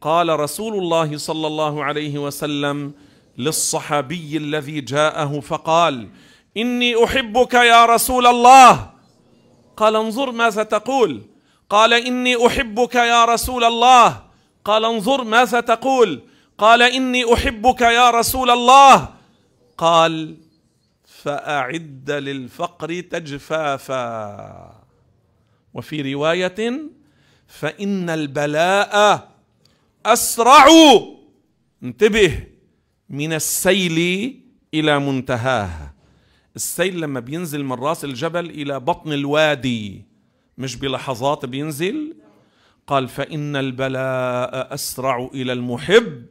قال 0.00 0.40
رسول 0.40 0.74
الله 0.74 1.16
صلى 1.16 1.46
الله 1.46 1.84
عليه 1.84 2.18
وسلم 2.18 2.92
للصحابي 3.38 4.36
الذي 4.36 4.80
جاءه 4.80 5.40
فقال 5.40 6.08
إني 6.56 7.04
أحبك 7.04 7.54
يا 7.54 7.86
رسول 7.86 8.26
الله. 8.26 8.89
قال 9.80 9.96
انظر 9.96 10.30
ماذا 10.30 10.62
تقول. 10.62 11.22
قال 11.70 11.92
إني 11.92 12.46
أحبك 12.46 12.94
يا 12.94 13.24
رسول 13.24 13.64
الله. 13.64 14.22
قال 14.64 14.84
انظر 14.84 15.24
ماذا 15.24 15.60
تقول. 15.60 16.22
قال 16.58 16.82
إني 16.82 17.34
أحبك 17.34 17.80
يا 17.80 18.10
رسول 18.10 18.50
الله. 18.50 19.08
قال 19.78 20.36
فأعد 21.22 22.10
للفقر 22.10 23.00
تجفافا. 23.00 24.74
وفي 25.74 26.14
رواية 26.14 26.80
فإن 27.46 28.10
البلاء 28.10 29.28
أسرع. 30.06 30.66
انتبه 31.82 32.46
من 33.08 33.32
السيل 33.32 33.98
إلى 34.74 34.98
منتهاه 34.98 35.89
السيل 36.56 37.00
لما 37.00 37.20
بينزل 37.20 37.64
من 37.64 37.72
راس 37.72 38.04
الجبل 38.04 38.50
إلى 38.50 38.80
بطن 38.80 39.12
الوادي 39.12 40.04
مش 40.58 40.76
بلحظات 40.76 41.46
بينزل؟ 41.46 42.16
قال 42.86 43.08
فإن 43.08 43.56
البلاء 43.56 44.74
أسرع 44.74 45.30
إلى 45.34 45.52
المحب 45.52 46.26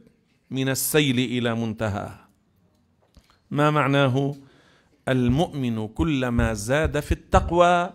من 0.50 0.68
السيل 0.68 1.18
إلى 1.18 1.54
منتهاه 1.54 2.18
ما 3.50 3.70
معناه؟ 3.70 4.34
المؤمن 5.08 5.88
كلما 5.88 6.54
زاد 6.54 7.00
في 7.00 7.12
التقوى 7.12 7.90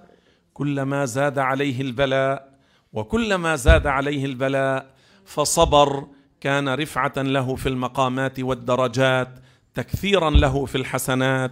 كلما 0.54 1.06
زاد 1.06 1.40
عليه 1.40 1.82
البلاء 1.82 2.56
وكلما 2.94 3.56
زاد 3.56 3.88
عليه 3.88 4.26
البلاء 4.26 4.96
فصبر 5.26 6.08
كان 6.42 6.70
رفعة 6.70 7.14
له 7.18 7.56
في 7.56 7.70
المقامات 7.70 8.40
والدرجات 8.40 9.30
تكثيرا 9.74 10.30
له 10.30 10.66
في 10.66 10.76
الحسنات 10.78 11.52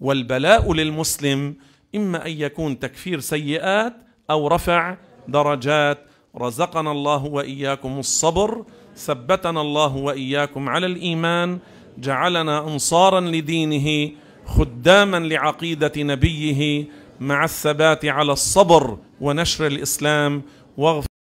والبلاء 0.00 0.72
للمسلم 0.72 1.54
إما 1.94 2.26
أن 2.26 2.30
يكون 2.30 2.78
تكفير 2.78 3.20
سيئات 3.20 3.94
أو 4.30 4.48
رفع 4.48 4.96
درجات. 5.28 5.98
رزقنا 6.36 6.92
الله 6.92 7.24
وإياكم 7.24 7.98
الصبر 7.98 8.64
ثبتنا 8.96 9.60
الله 9.60 9.96
وإياكم 9.96 10.68
على 10.68 10.86
الإيمان 10.86 11.58
جعلنا 11.98 12.58
أنصارا 12.68 13.20
لدينه 13.20 14.10
خداما 14.46 15.16
لعقيدة 15.16 15.92
نبيه 15.96 16.84
مع 17.20 17.44
الثبات 17.44 18.04
على 18.04 18.32
الصبر 18.32 18.98
ونشر 19.20 19.66
الإسلام 19.66 20.42
واغفر 20.76 21.09